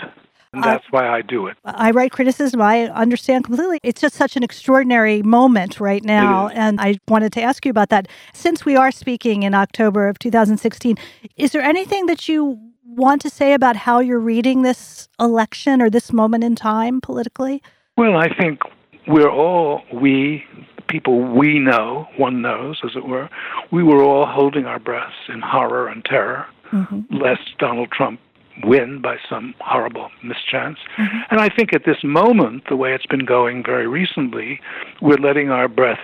And 0.54 0.64
that's 0.64 0.86
why 0.92 1.08
I 1.08 1.22
do 1.22 1.48
it. 1.48 1.58
I 1.66 1.92
write 1.92 2.12
criticism. 2.12 2.62
I 2.62 2.86
understand 2.88 3.44
completely. 3.44 3.80
It's 3.84 4.02
just 4.02 4.16
such 4.16 4.36
an 4.38 4.44
extraordinary 4.44 5.22
moment 5.22 5.80
right 5.80 6.04
now. 6.04 6.48
And 6.48 6.80
I 6.80 7.00
wanted 7.08 7.34
to 7.34 7.42
ask 7.42 7.66
you 7.66 7.70
about 7.70 7.90
that. 7.90 8.08
Since 8.34 8.66
we 8.66 8.76
are 8.76 8.92
speaking 8.92 9.44
in 9.44 9.54
October 9.54 10.08
of 10.08 10.18
2016, 10.20 10.98
is 11.36 11.52
there 11.52 11.62
anything 11.62 12.06
that 12.08 12.28
you 12.30 12.60
want 12.86 13.22
to 13.22 13.30
say 13.30 13.54
about 13.54 13.76
how 13.76 14.00
you're 14.00 14.20
reading 14.20 14.62
this 14.64 15.10
election 15.20 15.82
or 15.82 15.90
this 15.90 16.12
moment 16.12 16.44
in 16.44 16.56
time 16.56 17.02
politically? 17.02 17.62
Well, 17.98 18.16
I 18.16 18.34
think 18.34 18.62
we're 19.06 19.30
all, 19.30 19.84
we, 19.94 20.44
people 20.88 21.22
we 21.22 21.60
know, 21.60 22.08
one 22.18 22.42
knows, 22.42 22.80
as 22.84 22.96
it 22.96 23.06
were, 23.06 23.30
we 23.72 23.84
were 23.84 24.04
all 24.04 24.26
holding 24.26 24.66
our 24.66 24.80
breaths 24.80 25.16
in 25.30 25.42
horror 25.42 25.88
and 25.88 26.04
terror, 26.06 26.46
mm-hmm. 26.72 27.16
lest 27.16 27.58
Donald 27.60 27.92
Trump 27.92 28.20
win 28.64 29.02
by 29.02 29.18
some 29.30 29.54
horrible 29.60 30.10
mischance. 30.24 30.80
Mm-hmm. 30.98 31.18
And 31.30 31.40
I 31.40 31.50
think 31.50 31.74
at 31.74 31.86
this 31.86 32.04
moment, 32.04 32.64
the 32.70 32.76
way 32.76 32.94
it's 32.94 33.06
been 33.06 33.26
going 33.26 33.64
very 33.64 33.88
recently, 33.88 34.60
we're 35.02 35.18
letting 35.18 35.50
our 35.50 35.68
breaths 35.68 36.02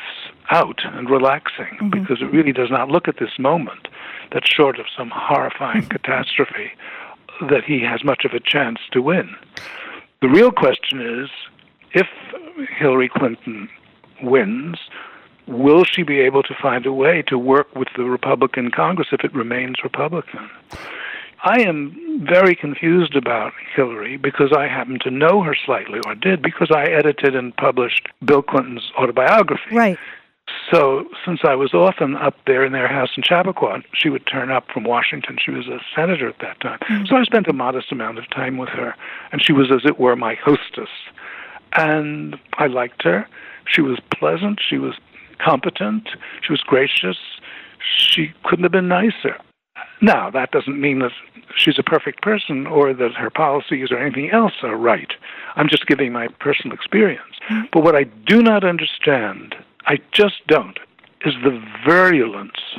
out 0.52 0.82
and 0.84 1.10
relaxing 1.10 1.78
mm-hmm. 1.80 1.90
because 1.90 2.22
it 2.22 2.32
really 2.32 2.54
does 2.54 2.70
not 2.70 2.90
look 2.90 3.08
at 3.08 3.18
this 3.20 3.40
moment 3.40 3.88
that 4.32 4.48
short 4.48 4.80
of 4.80 4.86
some 4.96 5.12
horrifying 5.14 5.86
catastrophe 5.90 6.72
that 7.50 7.64
he 7.66 7.82
has 7.82 8.04
much 8.04 8.26
of 8.26 8.34
a 8.34 8.40
chance 8.40 8.80
to 8.92 9.02
win. 9.02 9.36
The 10.22 10.30
real 10.30 10.52
question 10.52 11.02
is 11.02 11.30
if 11.94 12.08
Hillary 12.78 13.10
Clinton 13.10 13.70
wins, 14.22 14.78
will 15.48 15.84
she 15.84 16.04
be 16.04 16.20
able 16.20 16.44
to 16.44 16.56
find 16.62 16.86
a 16.86 16.94
way 16.94 17.22
to 17.24 17.38
work 17.38 17.74
with 17.76 17.88
the 17.96 18.04
Republican 18.04 18.72
Congress 18.72 19.10
if 19.12 19.24
it 19.24 19.34
remains 19.34 19.78
Republican? 19.84 20.50
I 21.44 21.60
am 21.62 22.26
very 22.26 22.56
confused 22.56 23.16
about 23.16 23.52
Hillary 23.76 24.16
because 24.16 24.54
I 24.54 24.68
happen 24.68 24.98
to 25.00 25.12
know 25.12 25.42
her 25.42 25.56
slightly, 25.66 26.00
or 26.06 26.16
did, 26.16 26.42
because 26.42 26.72
I 26.72 26.86
edited 26.86 27.36
and 27.36 27.56
published 27.58 28.08
Bill 28.24 28.42
Clinton's 28.42 28.92
autobiography. 28.98 29.76
Right. 29.76 30.00
So, 30.72 31.06
since 31.26 31.42
I 31.44 31.56
was 31.56 31.74
often 31.74 32.16
up 32.16 32.36
there 32.48 32.66
in 32.66 32.74
their 32.74 32.88
house 32.88 33.12
in 33.16 33.24
Chappaqua, 33.24 33.82
she 33.94 34.10
would 34.10 34.26
turn 34.26 34.52
up 34.52 34.70
from 34.72 34.84
Washington. 34.84 35.38
She 35.44 35.52
was 35.52 35.68
a 35.68 35.80
senator 35.96 36.28
at 36.28 36.40
that 36.40 36.60
time. 36.60 36.80
Mm. 36.90 37.08
So, 37.08 37.16
I 37.16 37.24
spent 37.24 37.48
a 37.48 37.54
modest 37.54 37.92
amount 37.92 38.18
of 38.18 38.30
time 38.30 38.58
with 38.58 38.70
her, 38.70 38.96
and 39.32 39.44
she 39.44 39.54
was, 39.54 39.72
as 39.72 39.86
it 39.86 40.00
were, 40.00 40.16
my 40.16 40.36
hostess. 40.36 40.90
And 41.74 42.38
I 42.58 42.68
liked 42.68 43.04
her. 43.04 43.28
She 43.68 43.82
was 43.82 44.00
pleasant. 44.14 44.60
She 44.68 44.78
was 44.78 44.96
competent. 45.40 46.10
She 46.42 46.52
was 46.52 46.62
gracious. 46.62 47.18
She 47.98 48.34
couldn't 48.44 48.64
have 48.64 48.72
been 48.72 48.88
nicer. 48.88 49.38
Now, 50.02 50.30
that 50.32 50.52
doesn't 50.52 50.80
mean 50.80 51.00
that 51.00 51.12
she's 51.56 51.80
a 51.80 51.84
perfect 51.84 52.22
person 52.22 52.68
or 52.68 52.94
that 52.94 53.14
her 53.14 53.30
policies 53.30 53.92
or 53.92 53.98
anything 53.98 54.32
else 54.32 54.54
are 54.64 54.76
right. 54.76 55.14
I'm 55.56 55.70
just 55.70 55.88
giving 55.88 56.12
my 56.12 56.28
personal 56.40 56.76
experience. 56.76 57.36
Mm-hmm. 57.50 57.68
But 57.72 57.84
what 57.84 57.96
I 57.96 58.04
do 58.04 58.42
not 58.42 58.64
understand, 58.64 59.56
I 59.86 60.00
just 60.12 60.46
don't, 60.48 60.78
is 61.26 61.34
the 61.44 61.62
virulence 61.86 62.78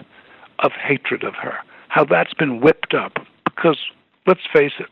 of 0.61 0.73
hatred 0.73 1.25
of 1.25 1.35
her. 1.35 1.59
How 1.89 2.05
that's 2.05 2.35
been 2.35 2.61
whipped 2.61 2.95
up. 2.95 3.19
Because, 3.45 3.79
let's 4.27 4.41
face 4.53 4.73
it, 4.79 4.87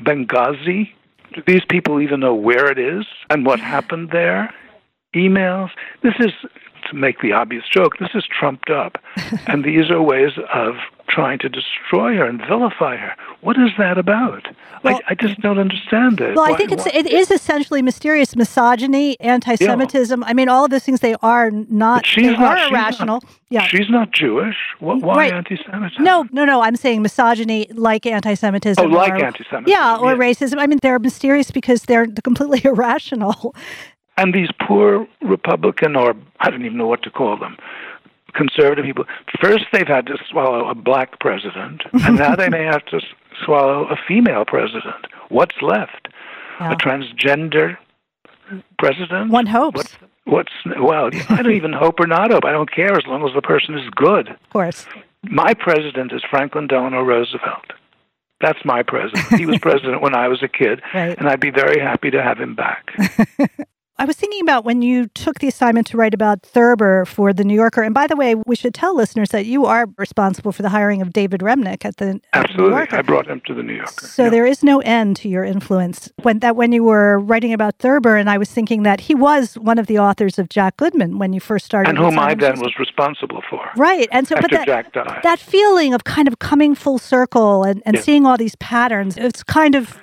Benghazi, 0.00 0.90
do 1.32 1.42
these 1.46 1.64
people 1.68 2.00
even 2.00 2.20
know 2.20 2.34
where 2.34 2.70
it 2.70 2.78
is 2.78 3.06
and 3.30 3.46
what 3.46 3.60
mm-hmm. 3.60 3.68
happened 3.68 4.10
there? 4.10 4.52
Emails. 5.14 5.70
This 6.02 6.14
is, 6.20 6.32
to 6.90 6.94
make 6.96 7.20
the 7.20 7.32
obvious 7.32 7.64
joke, 7.72 7.98
this 7.98 8.10
is 8.14 8.24
trumped 8.26 8.70
up. 8.70 8.98
and 9.46 9.64
these 9.64 9.90
are 9.90 10.02
ways 10.02 10.32
of 10.52 10.74
trying 11.08 11.38
to 11.38 11.48
destroy 11.48 12.16
her 12.16 12.26
and 12.26 12.40
vilify 12.46 12.96
her. 12.96 13.14
What 13.40 13.56
is 13.56 13.70
that 13.78 13.96
about? 13.96 14.48
Well- 14.82 15.00
I, 15.08 15.12
I 15.12 15.14
just 15.14 15.40
don't 15.40 15.58
understand 15.58 16.20
it. 16.20 16.34
Well, 16.34 16.44
I 16.52 16.56
think 16.56 16.72
it's 16.72 16.84
why- 16.84 16.92
it 16.94 17.06
is 17.06 17.30
essentially 17.30 17.80
mysterious 17.80 18.34
misogyny, 18.36 19.18
anti-Semitism. 19.20 20.22
I 20.24 20.34
mean, 20.34 20.48
all 20.48 20.64
of 20.64 20.70
those 20.70 20.82
things 20.82 21.00
they 21.00 21.14
are 21.22 21.50
not. 21.52 21.98
But 22.02 22.06
she's 22.06 22.26
not- 22.38 22.58
she's 22.58 22.70
irrational. 22.70 23.22
yeah. 23.50 23.66
She's 23.68 23.88
not 23.88 24.10
Jewish. 24.10 24.56
What, 24.80 25.00
why 25.00 25.14
Right. 25.16 25.32
anti-Semitism? 25.32 26.02
No, 26.04 26.26
no, 26.32 26.44
no. 26.44 26.60
I'm 26.60 26.76
saying 26.76 27.02
misogyny, 27.02 27.68
like 27.72 28.04
anti-Semitism. 28.04 28.84
Oh, 28.84 28.88
like 28.88 29.12
or- 29.12 29.24
anti-Semitism, 29.24 29.64
Yeah, 29.68 29.96
or 29.96 30.12
yeah. 30.12 30.18
racism. 30.18 30.58
I 30.58 30.66
mean, 30.66 30.80
they're 30.82 30.98
mysterious 30.98 31.50
because 31.52 31.82
they're 31.82 32.06
completely 32.24 32.62
irrational. 32.64 33.54
And 34.18 34.32
these 34.34 34.48
poor 34.66 35.06
Republican, 35.22 35.94
or 35.96 36.14
I 36.40 36.50
don't 36.50 36.64
even 36.64 36.78
know 36.78 36.86
what 36.86 37.02
to 37.02 37.10
call 37.10 37.36
them, 37.36 37.56
conservative 38.34 38.84
people, 38.84 39.04
first 39.40 39.64
they've 39.72 39.86
had 39.86 40.06
to 40.06 40.16
swallow 40.30 40.68
a 40.68 40.74
black 40.74 41.20
president, 41.20 41.82
and 41.92 42.16
now 42.16 42.34
they 42.34 42.48
may 42.48 42.64
have 42.64 42.84
to 42.86 43.00
swallow 43.44 43.86
a 43.88 43.96
female 44.08 44.44
president. 44.46 45.06
What's 45.28 45.56
left? 45.60 46.08
Yeah. 46.60 46.72
A 46.72 46.76
transgender 46.76 47.76
president? 48.78 49.30
One 49.30 49.46
hopes, 49.46 49.96
What's, 50.24 50.52
what's 50.64 50.78
well? 50.80 51.10
I 51.28 51.42
don't 51.42 51.54
even 51.54 51.72
hope 51.74 52.00
or 52.00 52.06
not 52.06 52.30
hope. 52.30 52.44
I 52.46 52.52
don't 52.52 52.70
care 52.70 52.92
as 52.96 53.04
long 53.06 53.26
as 53.28 53.34
the 53.34 53.42
person 53.42 53.74
is 53.78 53.88
good. 53.94 54.28
of 54.28 54.50
course. 54.50 54.86
My 55.28 55.52
president 55.54 56.12
is 56.12 56.22
Franklin 56.30 56.66
Delano 56.68 57.02
Roosevelt. 57.02 57.72
That's 58.40 58.64
my 58.64 58.82
president. 58.82 59.26
He 59.38 59.44
was 59.46 59.58
president 59.62 60.00
when 60.02 60.14
I 60.14 60.28
was 60.28 60.42
a 60.42 60.48
kid, 60.48 60.80
Right. 60.94 61.18
and 61.18 61.28
I'd 61.28 61.40
be 61.40 61.50
very 61.50 61.80
happy 61.80 62.10
to 62.10 62.22
have 62.22 62.38
him 62.38 62.54
back. 62.54 62.94
I 63.98 64.04
was 64.04 64.14
thinking 64.16 64.42
about 64.42 64.64
when 64.66 64.82
you 64.82 65.06
took 65.08 65.38
the 65.38 65.48
assignment 65.48 65.86
to 65.86 65.96
write 65.96 66.12
about 66.12 66.42
Thurber 66.42 67.06
for 67.06 67.32
the 67.32 67.44
New 67.44 67.54
Yorker. 67.54 67.82
And 67.82 67.94
by 67.94 68.06
the 68.06 68.14
way, 68.14 68.34
we 68.34 68.54
should 68.54 68.74
tell 68.74 68.94
listeners 68.94 69.30
that 69.30 69.46
you 69.46 69.64
are 69.64 69.86
responsible 69.96 70.52
for 70.52 70.60
the 70.60 70.68
hiring 70.68 71.00
of 71.00 71.14
David 71.14 71.40
Remnick 71.40 71.86
at 71.86 71.96
the, 71.96 72.08
at 72.08 72.20
the 72.20 72.20
Absolutely, 72.34 72.76
Yorker. 72.76 72.96
I 72.96 73.02
brought 73.02 73.26
him 73.26 73.40
to 73.46 73.54
the 73.54 73.62
New 73.62 73.72
Yorker. 73.74 74.06
So 74.06 74.24
Yeah. 74.24 74.28
there 74.30 74.44
is 74.44 74.62
no 74.62 74.80
end 74.80 75.16
to 75.16 75.30
your 75.30 75.44
influence. 75.44 76.12
When 76.22 76.40
that 76.40 76.56
when 76.56 76.72
you 76.72 76.84
were 76.84 77.18
writing 77.20 77.54
about 77.54 77.78
Thurber, 77.78 78.16
and 78.16 78.28
I 78.28 78.36
was 78.36 78.50
thinking 78.50 78.82
that 78.82 79.00
he 79.00 79.14
was 79.14 79.54
one 79.56 79.78
of 79.78 79.86
the 79.86 79.98
authors 79.98 80.38
of 80.38 80.50
Jack 80.50 80.76
Goodman 80.76 81.18
when 81.18 81.32
you 81.32 81.40
first 81.40 81.64
started. 81.64 81.88
and 81.88 81.96
whom 81.98 82.18
I 82.18 82.34
then 82.34 82.60
was 82.60 82.78
responsible 82.78 83.42
for 83.48 83.66
right. 83.76 84.08
And 84.12 84.28
so, 84.28 84.34
but 84.34 84.44
after 84.44 84.56
that 84.58 84.66
Jack 84.66 84.92
died. 84.92 85.20
that 85.22 85.38
feeling 85.38 85.94
of 85.94 86.04
kind 86.04 86.28
of 86.28 86.38
coming 86.38 86.74
full 86.74 86.98
circle 86.98 87.64
and, 87.64 87.82
and 87.86 87.96
Yeah. 87.96 88.02
seeing 88.02 88.26
all 88.26 88.36
these 88.36 88.56
patterns, 88.56 89.16
it's 89.16 89.42
kind 89.42 89.74
of 89.74 89.96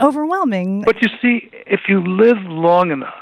overwhelming. 0.00 0.82
But 0.82 1.02
you 1.02 1.08
see, 1.20 1.50
if 1.66 1.80
you 1.88 2.00
live 2.02 2.38
long 2.46 2.90
enough 2.90 3.14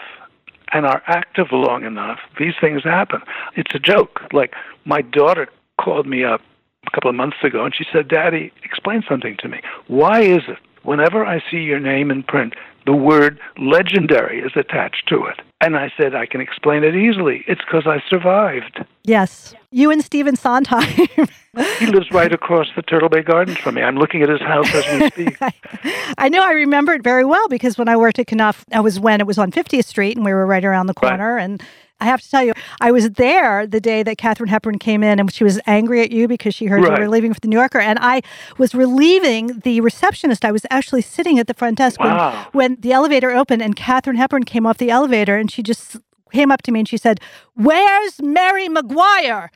and 0.72 0.86
are 0.86 1.02
active 1.06 1.48
long 1.52 1.84
enough, 1.84 2.18
these 2.38 2.54
things 2.60 2.84
happen. 2.84 3.20
It's 3.56 3.74
a 3.74 3.78
joke. 3.78 4.20
Like 4.32 4.54
my 4.84 5.02
daughter 5.02 5.48
called 5.80 6.06
me 6.06 6.24
up 6.24 6.40
a 6.86 6.90
couple 6.90 7.10
of 7.10 7.16
months 7.16 7.38
ago 7.42 7.64
and 7.64 7.74
she 7.74 7.84
said, 7.92 8.08
Daddy, 8.08 8.52
explain 8.64 9.02
something 9.08 9.36
to 9.38 9.48
me. 9.48 9.60
Why 9.86 10.20
is 10.20 10.42
it 10.48 10.58
whenever 10.82 11.24
I 11.24 11.42
see 11.50 11.58
your 11.58 11.80
name 11.80 12.10
in 12.10 12.22
print, 12.22 12.54
the 12.86 12.94
word 12.94 13.40
legendary 13.58 14.40
is 14.40 14.52
attached 14.56 15.08
to 15.08 15.24
it? 15.26 15.40
And 15.60 15.76
I 15.76 15.92
said, 15.96 16.14
I 16.14 16.26
can 16.26 16.40
explain 16.40 16.82
it 16.82 16.96
easily. 16.96 17.44
It's 17.46 17.60
because 17.64 17.86
I 17.86 18.02
survived. 18.08 18.84
Yes. 19.04 19.54
You 19.70 19.90
and 19.90 20.04
Stephen 20.04 20.34
Sondheim. 20.34 21.08
he 21.78 21.86
lives 21.86 22.10
right 22.10 22.32
across 22.32 22.66
the 22.74 22.82
Turtle 22.82 23.08
Bay 23.08 23.22
Gardens 23.22 23.58
from 23.58 23.76
me. 23.76 23.82
I'm 23.82 23.96
looking 23.96 24.22
at 24.22 24.28
his 24.28 24.40
house 24.40 24.72
as 24.74 25.00
we 25.00 25.08
speak. 25.10 25.38
I 26.18 26.28
know 26.28 26.42
I 26.42 26.52
remember 26.52 26.92
it 26.94 27.04
very 27.04 27.24
well 27.24 27.46
because 27.48 27.78
when 27.78 27.88
I 27.88 27.96
worked 27.96 28.18
at 28.18 28.26
Knopf, 28.26 28.64
that 28.68 28.82
was 28.82 28.98
when 28.98 29.20
it 29.20 29.26
was 29.26 29.38
on 29.38 29.52
50th 29.52 29.84
Street 29.84 30.16
and 30.16 30.26
we 30.26 30.32
were 30.32 30.46
right 30.46 30.64
around 30.64 30.86
the 30.86 30.94
corner. 30.94 31.36
Right. 31.36 31.44
And 31.44 31.62
I 32.02 32.06
have 32.06 32.20
to 32.20 32.28
tell 32.28 32.42
you, 32.42 32.52
I 32.80 32.90
was 32.90 33.10
there 33.10 33.64
the 33.64 33.80
day 33.80 34.02
that 34.02 34.18
Katharine 34.18 34.48
Hepburn 34.48 34.78
came 34.80 35.04
in 35.04 35.20
and 35.20 35.32
she 35.32 35.44
was 35.44 35.60
angry 35.66 36.02
at 36.02 36.10
you 36.10 36.26
because 36.26 36.52
she 36.52 36.66
heard 36.66 36.82
right. 36.82 36.98
you 36.98 37.04
were 37.04 37.08
leaving 37.08 37.32
for 37.32 37.38
the 37.38 37.46
New 37.46 37.56
Yorker. 37.56 37.78
And 37.78 37.96
I 38.00 38.22
was 38.58 38.74
relieving 38.74 39.60
the 39.60 39.80
receptionist. 39.80 40.44
I 40.44 40.50
was 40.50 40.66
actually 40.68 41.02
sitting 41.02 41.38
at 41.38 41.46
the 41.46 41.54
front 41.54 41.78
desk 41.78 42.00
wow. 42.00 42.48
when, 42.50 42.72
when 42.72 42.80
the 42.80 42.92
elevator 42.92 43.30
opened 43.30 43.62
and 43.62 43.76
Katharine 43.76 44.16
Hepburn 44.16 44.42
came 44.42 44.66
off 44.66 44.78
the 44.78 44.90
elevator 44.90 45.36
and 45.36 45.48
she 45.48 45.62
just 45.62 45.96
came 46.32 46.50
up 46.50 46.62
to 46.62 46.72
me 46.72 46.80
and 46.80 46.88
she 46.88 46.96
said, 46.96 47.20
Where's 47.54 48.20
Mary 48.20 48.68
McGuire? 48.68 49.50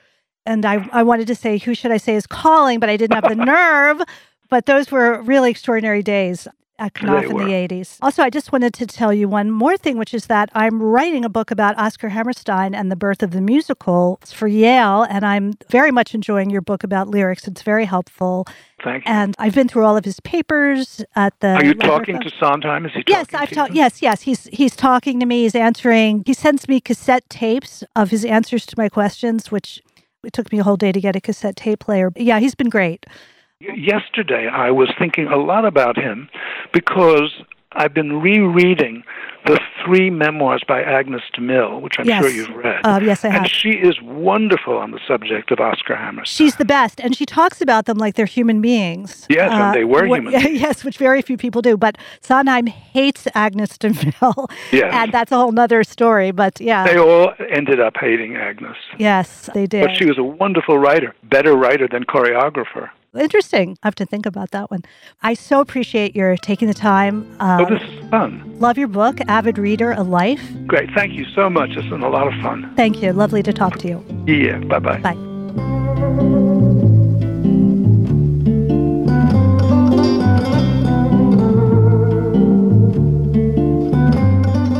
And 0.44 0.64
I, 0.64 0.88
I 0.92 1.02
wanted 1.02 1.26
to 1.26 1.35
say, 1.35 1.59
Who 1.59 1.74
should 1.74 1.90
I 1.90 1.96
say 1.96 2.14
is 2.14 2.28
calling? 2.28 2.78
But 2.78 2.88
I 2.88 2.96
didn't 2.96 3.14
have 3.14 3.28
the 3.28 3.44
nerve. 3.44 4.02
But 4.48 4.66
those 4.66 4.92
were 4.92 5.20
really 5.22 5.50
extraordinary 5.50 6.04
days 6.04 6.46
Knopf 6.79 7.25
in 7.31 7.37
the 7.37 7.45
80s. 7.45 7.99
Also, 8.03 8.23
I 8.23 8.31
just 8.31 8.53
wanted 8.53 8.75
to 8.75 8.87
tell 8.87 9.12
you 9.12 9.29
one 9.29 9.51
more 9.51 9.77
thing, 9.77 9.97
which 9.99 10.12
is 10.12 10.27
that 10.27 10.51
I'm 10.55 10.83
writing 10.83 11.25
a 11.25 11.29
book 11.29 11.51
about 11.51 11.79
Oscar 11.79 12.11
Hammerstein 12.11 12.75
and 12.75 12.91
the 12.91 12.97
birth 12.97 13.23
of 13.23 13.31
the 13.31 13.41
musical. 13.41 14.19
It's 14.23 14.33
for 14.33 14.47
Yale, 14.47 15.05
and 15.09 15.25
I'm 15.25 15.55
very 15.71 15.91
much 15.91 16.15
enjoying 16.15 16.51
your 16.51 16.61
book 16.61 16.85
about 16.85 17.09
lyrics. 17.09 17.47
It's 17.49 17.62
very 17.62 17.85
helpful. 17.85 18.47
Thank 18.85 19.07
you. 19.07 19.12
And 19.12 19.35
I've 19.39 19.55
been 19.55 19.69
through 19.69 19.85
all 19.85 19.97
of 19.97 20.05
his 20.05 20.21
papers 20.21 21.05
at 21.15 21.39
the. 21.41 21.55
Are 21.55 21.65
you 21.65 21.75
talking 21.75 22.21
to 22.21 22.31
Sondheim? 22.39 22.85
Is 22.87 22.93
he 22.93 23.03
talking? 23.03 23.15
yes, 23.15 23.35
I've 23.35 23.51
talked. 23.51 23.73
Yes, 23.75 24.03
yes, 24.03 24.23
he's 24.23 24.45
he's 24.53 24.77
talking 24.77 25.19
to 25.21 25.27
me. 25.27 25.43
He's 25.45 25.55
answering. 25.55 26.23
He 26.27 26.35
sends 26.35 26.69
me 26.69 26.81
cassette 26.81 27.29
tapes 27.31 27.83
of 27.95 28.11
his 28.11 28.25
answers 28.25 28.67
to 28.67 28.75
my 28.77 28.89
questions, 28.89 29.51
which 29.51 29.81
it 30.25 30.33
took 30.33 30.53
me 30.53 30.59
a 30.59 30.62
whole 30.62 30.77
day 30.77 30.93
to 30.93 31.01
get 31.01 31.17
a 31.17 31.21
cassette 31.21 31.57
tape 31.57 31.81
player. 31.81 32.12
Yeah, 32.17 32.39
he's 32.39 32.55
been 32.55 32.69
great. 32.69 33.07
Yesterday, 33.61 34.49
I 34.49 34.71
was 34.71 34.92
thinking 34.99 35.29
a 35.29 35.37
lot 35.37 35.64
about 35.64 35.97
him 35.97 36.29
because 36.75 37.33
I've 37.73 37.95
been 37.95 38.21
rereading 38.21 39.03
the 39.47 39.59
three 39.83 40.11
memoirs 40.11 40.62
by 40.66 40.83
Agnes 40.83 41.23
de 41.33 41.40
Mille, 41.40 41.81
which 41.81 41.99
I'm 41.99 42.07
yes. 42.07 42.23
sure 42.23 42.31
you've 42.31 42.55
read. 42.55 42.81
Uh, 42.85 43.01
yes, 43.03 43.25
I 43.25 43.29
have. 43.29 43.42
And 43.42 43.51
she 43.51 43.71
is 43.71 43.99
wonderful 44.03 44.77
on 44.77 44.90
the 44.90 45.01
subject 45.07 45.51
of 45.53 45.61
Oscar 45.61 45.97
Hammerstein. 45.97 46.47
She's 46.47 46.57
the 46.57 46.66
best, 46.66 47.01
and 47.01 47.16
she 47.16 47.25
talks 47.25 47.62
about 47.62 47.87
them 47.87 47.97
like 47.97 48.14
they're 48.14 48.27
human 48.27 48.61
beings. 48.61 49.27
Yes, 49.31 49.51
uh, 49.51 49.55
and 49.55 49.75
they 49.75 49.85
were 49.85 50.05
human. 50.05 50.33
yes, 50.55 50.85
which 50.85 50.99
very 50.99 51.23
few 51.23 51.38
people 51.38 51.62
do. 51.62 51.79
But 51.79 51.97
Sondheim 52.21 52.66
hates 52.66 53.27
Agnes 53.35 53.79
de 53.79 53.88
Mille, 53.88 54.51
yes. 54.71 54.90
and 54.92 55.12
that's 55.12 55.33
a 55.33 55.37
whole 55.37 55.59
other 55.59 55.83
story. 55.83 56.31
But 56.31 56.61
yeah, 56.61 56.85
they 56.87 56.99
all 56.99 57.33
ended 57.51 57.81
up 57.81 57.95
hating 57.99 58.37
Agnes. 58.37 58.77
Yes, 58.99 59.49
they 59.55 59.66
did. 59.66 59.87
But 59.87 59.97
she 59.97 60.05
was 60.05 60.19
a 60.19 60.25
wonderful 60.25 60.77
writer, 60.77 61.14
better 61.23 61.57
writer 61.57 61.88
than 61.90 62.05
choreographer. 62.05 62.90
Interesting. 63.18 63.79
I 63.83 63.87
have 63.87 63.94
to 63.96 64.07
think 64.07 64.26
about 64.26 64.50
that 64.50 64.70
one. 64.70 64.83
I 65.22 65.35
so 65.35 65.61
appreciate 65.61 66.14
your 66.14 66.37
taking 66.37 66.68
the 66.68 66.74
time. 66.74 67.26
Um, 67.40 67.61
oh, 67.61 67.68
this 67.68 67.83
is 67.83 68.11
fun. 68.11 68.59
Love 68.59 68.79
your 68.79 68.88
book, 68.88 69.20
Avid 69.29 69.59
Reader, 69.59 69.92
A 69.92 70.02
Life. 70.02 70.42
Great. 70.66 70.90
Thank 70.94 71.12
you 71.14 71.24
so 71.35 71.50
much. 71.50 71.70
It's 71.70 71.88
been 71.88 72.02
a 72.02 72.09
lot 72.09 72.26
of 72.26 72.40
fun. 72.42 72.72
Thank 72.76 73.02
you. 73.02 73.12
Lovely 73.12 73.42
to 73.42 73.52
talk 73.52 73.79
to 73.79 73.88
you. 73.88 74.05
Yeah. 74.26 74.59
Bye-bye. 74.59 75.00
Bye. 75.00 75.16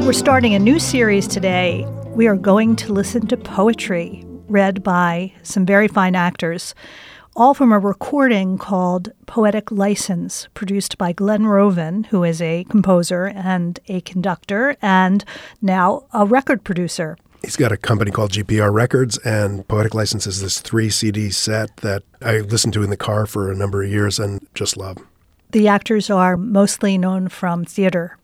We're 0.05 0.13
starting 0.13 0.55
a 0.55 0.59
new 0.59 0.79
series 0.79 1.27
today. 1.27 1.85
We 2.11 2.29
are 2.29 2.37
going 2.37 2.77
to 2.77 2.93
listen 2.93 3.27
to 3.27 3.37
poetry 3.37 4.25
read 4.49 4.83
by 4.83 5.33
some 5.43 5.67
very 5.67 5.89
fine 5.89 6.15
actors 6.15 6.75
all 7.37 7.53
from 7.53 7.71
a 7.71 7.79
recording 7.79 8.57
called 8.57 9.13
Poetic 9.27 9.71
License, 9.71 10.49
produced 10.55 10.97
by 10.97 11.13
Glen 11.13 11.47
Roven, 11.47 12.05
who 12.05 12.25
is 12.25 12.41
a 12.41 12.65
composer 12.71 13.27
and 13.27 13.79
a 13.89 14.01
conductor, 14.01 14.75
and 14.81 15.23
now 15.61 16.07
a 16.15 16.25
record 16.25 16.65
producer. 16.65 17.19
He's 17.43 17.57
got 17.57 17.73
a 17.73 17.77
company 17.77 18.11
called 18.11 18.33
GPR 18.33 18.73
Records, 18.73 19.19
and 19.19 19.69
Poetic 19.69 19.95
License 19.95 20.27
is 20.27 20.41
this 20.41 20.61
three 20.61 20.89
CD 20.89 21.31
set 21.31 21.77
that 21.79 22.03
I 22.23 22.39
listened 22.39 22.73
to 22.73 22.83
in 22.83 22.89
the 22.89 22.97
car 22.97 23.27
for 23.27 23.53
a 23.53 23.55
number 23.55 23.83
of 23.83 23.91
years 23.91 24.19
and 24.19 24.45
just 24.55 24.79
love. 24.79 24.97
The 25.53 25.69
actors 25.69 26.09
are 26.09 26.39
mostly 26.39 26.97
known 26.97 27.29
from 27.29 27.67
theater. 27.67 28.17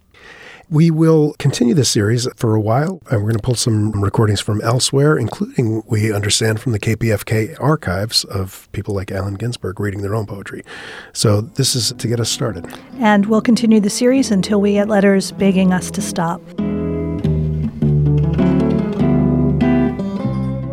We 0.70 0.90
will 0.90 1.34
continue 1.38 1.74
this 1.74 1.90
series 1.90 2.26
for 2.36 2.54
a 2.54 2.60
while, 2.60 3.02
and 3.10 3.20
we're 3.20 3.30
going 3.30 3.36
to 3.36 3.42
pull 3.42 3.54
some 3.54 4.02
recordings 4.02 4.40
from 4.40 4.60
elsewhere, 4.62 5.18
including, 5.18 5.82
we 5.86 6.12
understand, 6.12 6.60
from 6.60 6.72
the 6.72 6.78
KPFK 6.78 7.56
archives 7.60 8.24
of 8.24 8.68
people 8.72 8.94
like 8.94 9.10
Allen 9.10 9.34
Ginsberg 9.34 9.80
reading 9.80 10.02
their 10.02 10.14
own 10.14 10.26
poetry. 10.26 10.64
So 11.12 11.42
this 11.42 11.74
is 11.74 11.92
to 11.92 12.08
get 12.08 12.20
us 12.20 12.30
started. 12.30 12.66
And 12.98 13.26
we'll 13.26 13.42
continue 13.42 13.80
the 13.80 13.90
series 13.90 14.30
until 14.30 14.60
we 14.60 14.74
get 14.74 14.88
letters 14.88 15.32
begging 15.32 15.72
us 15.72 15.90
to 15.90 16.00
stop. 16.00 16.40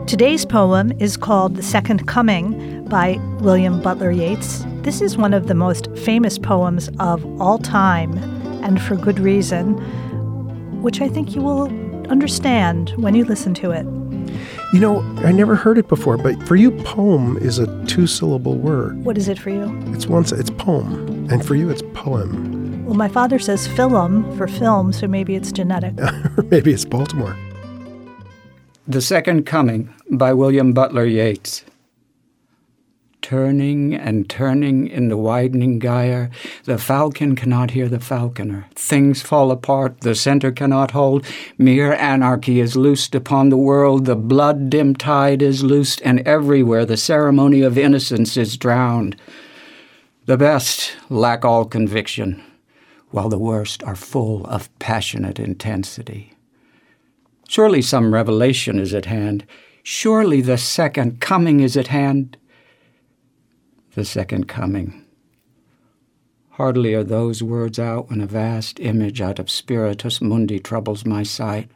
Today's 0.07 0.45
poem 0.45 0.91
is 0.99 1.17
called 1.17 1.55
The 1.55 1.63
Second 1.63 2.07
Coming 2.07 2.85
by 2.85 3.19
William 3.41 3.81
Butler 3.81 4.11
Yeats. 4.11 4.63
This 4.81 5.01
is 5.01 5.17
one 5.17 5.33
of 5.33 5.47
the 5.47 5.55
most 5.55 5.87
famous 5.97 6.37
poems 6.37 6.89
of 6.99 7.25
all 7.41 7.57
time 7.57 8.38
and 8.63 8.81
for 8.81 8.95
good 8.95 9.19
reason, 9.19 9.73
which 10.81 11.01
I 11.01 11.07
think 11.07 11.35
you 11.35 11.41
will 11.41 11.67
understand 12.09 12.91
when 12.97 13.15
you 13.15 13.25
listen 13.25 13.53
to 13.55 13.71
it. 13.71 13.85
You 14.73 14.79
know, 14.79 15.01
I 15.25 15.31
never 15.31 15.55
heard 15.55 15.77
it 15.77 15.87
before, 15.87 16.17
but 16.17 16.41
for 16.43 16.55
you, 16.55 16.71
poem 16.83 17.37
is 17.37 17.57
a 17.57 17.85
two 17.85 18.05
syllable 18.05 18.55
word. 18.55 19.03
What 19.03 19.17
is 19.17 19.27
it 19.27 19.39
for 19.39 19.49
you? 19.49 19.75
It's 19.93 20.05
once 20.05 20.31
it's 20.31 20.51
poem, 20.51 21.27
and 21.31 21.45
for 21.45 21.55
you, 21.55 21.69
it's 21.69 21.81
poem. 21.93 22.85
Well, 22.85 22.95
my 22.95 23.07
father 23.07 23.39
says 23.39 23.67
film 23.67 24.35
for 24.37 24.47
film, 24.47 24.93
so 24.93 25.07
maybe 25.07 25.35
it's 25.35 25.51
genetic. 25.51 25.99
or 26.37 26.43
maybe 26.43 26.71
it's 26.71 26.85
Baltimore. 26.85 27.35
The 28.87 29.01
Second 29.01 29.45
Coming 29.45 29.93
by 30.11 30.33
William 30.33 30.73
Butler 30.73 31.05
Yeats 31.05 31.63
turning 33.21 33.93
and 33.93 34.29
turning 34.29 34.87
in 34.87 35.09
the 35.09 35.17
widening 35.17 35.79
gyre. 35.79 36.29
The 36.63 36.77
falcon 36.77 37.35
cannot 37.35 37.71
hear 37.71 37.87
the 37.87 37.99
falconer. 37.99 38.67
Things 38.75 39.21
fall 39.21 39.51
apart, 39.51 40.01
the 40.01 40.15
center 40.15 40.51
cannot 40.51 40.91
hold. 40.91 41.25
Mere 41.57 41.93
anarchy 41.93 42.59
is 42.59 42.75
loosed 42.75 43.15
upon 43.15 43.49
the 43.49 43.57
world. 43.57 44.05
The 44.05 44.15
blood 44.15 44.69
dim 44.69 44.95
tide 44.95 45.41
is 45.41 45.63
loosed, 45.63 46.01
and 46.03 46.19
everywhere 46.27 46.85
the 46.85 46.97
ceremony 46.97 47.61
of 47.61 47.77
innocence 47.77 48.37
is 48.37 48.57
drowned. 48.57 49.15
The 50.25 50.37
best 50.37 50.95
lack 51.09 51.43
all 51.43 51.65
conviction, 51.65 52.43
while 53.11 53.29
the 53.29 53.39
worst 53.39 53.83
are 53.83 53.95
full 53.95 54.45
of 54.45 54.69
passionate 54.79 55.39
intensity. 55.39 56.33
Surely 57.47 57.81
some 57.81 58.13
revelation 58.13 58.77
is 58.77 58.93
at 58.93 59.05
hand. 59.05 59.43
Surely 59.81 60.39
the 60.39 60.57
second 60.57 61.19
coming 61.19 61.61
is 61.61 61.75
at 61.75 61.87
hand 61.87 62.37
the 63.95 64.05
second 64.05 64.47
coming. 64.47 65.05
Hardly 66.51 66.93
are 66.93 67.03
those 67.03 67.41
words 67.41 67.79
out 67.79 68.09
when 68.09 68.21
a 68.21 68.27
vast 68.27 68.79
image 68.79 69.21
out 69.21 69.39
of 69.39 69.49
Spiritus 69.49 70.21
Mundi 70.21 70.59
troubles 70.59 71.05
my 71.05 71.23
sight. 71.23 71.71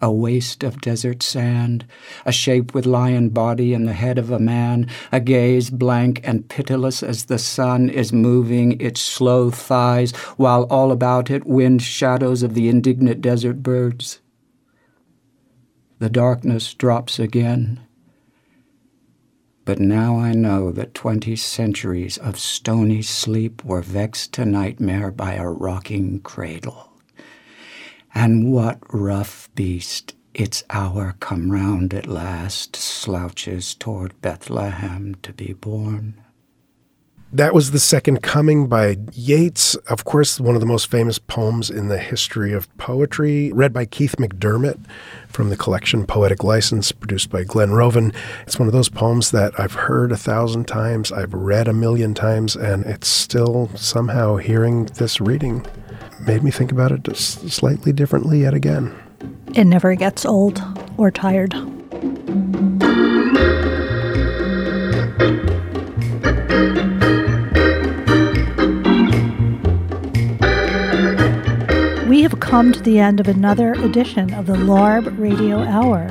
A 0.00 0.12
waste 0.12 0.62
of 0.62 0.80
desert 0.80 1.22
sand, 1.22 1.86
a 2.26 2.32
shape 2.32 2.74
with 2.74 2.86
lion 2.86 3.30
body 3.30 3.74
and 3.74 3.86
the 3.86 3.92
head 3.92 4.18
of 4.18 4.30
a 4.30 4.38
man, 4.38 4.88
a 5.10 5.20
gaze 5.20 5.70
blank 5.70 6.20
and 6.24 6.48
pitiless 6.48 7.02
as 7.02 7.24
the 7.24 7.38
sun 7.38 7.88
is 7.88 8.12
moving 8.12 8.80
its 8.80 9.00
slow 9.00 9.50
thighs, 9.50 10.10
while 10.36 10.64
all 10.64 10.92
about 10.92 11.30
it 11.30 11.46
wind 11.46 11.82
shadows 11.82 12.42
of 12.42 12.54
the 12.54 12.68
indignant 12.68 13.20
desert 13.20 13.62
birds. 13.62 14.20
The 16.00 16.10
darkness 16.10 16.74
drops 16.74 17.18
again 17.18 17.80
but 19.68 19.78
now 19.78 20.16
I 20.18 20.32
know 20.32 20.72
that 20.72 20.94
twenty 20.94 21.36
centuries 21.36 22.16
of 22.16 22.38
stony 22.38 23.02
sleep 23.02 23.62
were 23.62 23.82
vexed 23.82 24.32
to 24.32 24.46
nightmare 24.46 25.10
by 25.10 25.34
a 25.34 25.46
rocking 25.46 26.20
cradle. 26.20 26.90
And 28.14 28.50
what 28.50 28.78
rough 28.90 29.50
beast, 29.54 30.14
its 30.32 30.64
hour 30.70 31.16
come 31.20 31.52
round 31.52 31.92
at 31.92 32.06
last, 32.06 32.76
slouches 32.76 33.74
toward 33.74 34.18
Bethlehem 34.22 35.16
to 35.22 35.34
be 35.34 35.52
born? 35.52 36.14
That 37.30 37.52
was 37.52 37.72
The 37.72 37.78
Second 37.78 38.22
Coming 38.22 38.68
by 38.68 38.96
Yeats, 39.12 39.74
of 39.74 40.06
course, 40.06 40.40
one 40.40 40.54
of 40.54 40.62
the 40.62 40.66
most 40.66 40.90
famous 40.90 41.18
poems 41.18 41.68
in 41.68 41.88
the 41.88 41.98
history 41.98 42.54
of 42.54 42.74
poetry, 42.78 43.52
read 43.52 43.70
by 43.70 43.84
Keith 43.84 44.16
McDermott 44.16 44.78
from 45.28 45.50
the 45.50 45.56
collection 45.56 46.06
Poetic 46.06 46.42
License, 46.42 46.90
produced 46.90 47.28
by 47.28 47.44
Glen 47.44 47.72
Roven. 47.72 48.14
It's 48.46 48.58
one 48.58 48.66
of 48.66 48.72
those 48.72 48.88
poems 48.88 49.30
that 49.32 49.52
I've 49.60 49.74
heard 49.74 50.10
a 50.10 50.16
thousand 50.16 50.68
times, 50.68 51.12
I've 51.12 51.34
read 51.34 51.68
a 51.68 51.74
million 51.74 52.14
times, 52.14 52.56
and 52.56 52.86
it's 52.86 53.08
still 53.08 53.68
somehow 53.76 54.36
hearing 54.36 54.86
this 54.86 55.20
reading 55.20 55.66
made 56.26 56.42
me 56.42 56.50
think 56.50 56.72
about 56.72 56.92
it 56.92 57.14
slightly 57.14 57.92
differently 57.92 58.40
yet 58.40 58.54
again. 58.54 58.98
It 59.54 59.64
never 59.64 59.94
gets 59.96 60.24
old 60.24 60.62
or 60.96 61.10
tired. 61.10 61.54
Come 72.58 72.72
to 72.72 72.82
the 72.82 72.98
end 72.98 73.20
of 73.20 73.28
another 73.28 73.74
edition 73.74 74.34
of 74.34 74.46
the 74.46 74.54
LARB 74.54 75.16
Radio 75.16 75.60
Hour. 75.60 76.10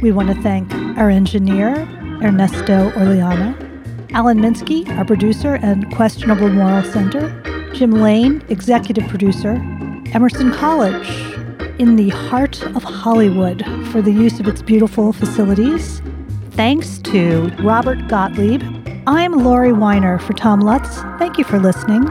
We 0.00 0.10
want 0.10 0.34
to 0.34 0.42
thank 0.42 0.72
our 0.96 1.10
engineer, 1.10 1.86
Ernesto 2.22 2.90
Orellana, 2.92 4.10
Alan 4.14 4.38
Minsky, 4.38 4.88
our 4.96 5.04
producer 5.04 5.56
and 5.56 5.94
Questionable 5.94 6.48
Moral 6.48 6.82
Center, 6.82 7.28
Jim 7.74 7.90
Lane, 7.90 8.42
executive 8.48 9.06
producer, 9.08 9.56
Emerson 10.14 10.50
College, 10.50 11.06
in 11.78 11.96
the 11.96 12.08
heart 12.08 12.62
of 12.74 12.82
Hollywood, 12.82 13.62
for 13.88 14.00
the 14.00 14.12
use 14.12 14.40
of 14.40 14.48
its 14.48 14.62
beautiful 14.62 15.12
facilities. 15.12 16.00
Thanks 16.52 17.00
to 17.00 17.48
Robert 17.60 18.08
Gottlieb. 18.08 18.62
I'm 19.06 19.44
Laurie 19.44 19.72
Winer 19.72 20.18
for 20.22 20.32
Tom 20.32 20.60
Lutz. 20.60 21.02
Thank 21.18 21.36
you 21.36 21.44
for 21.44 21.58
listening. 21.58 22.08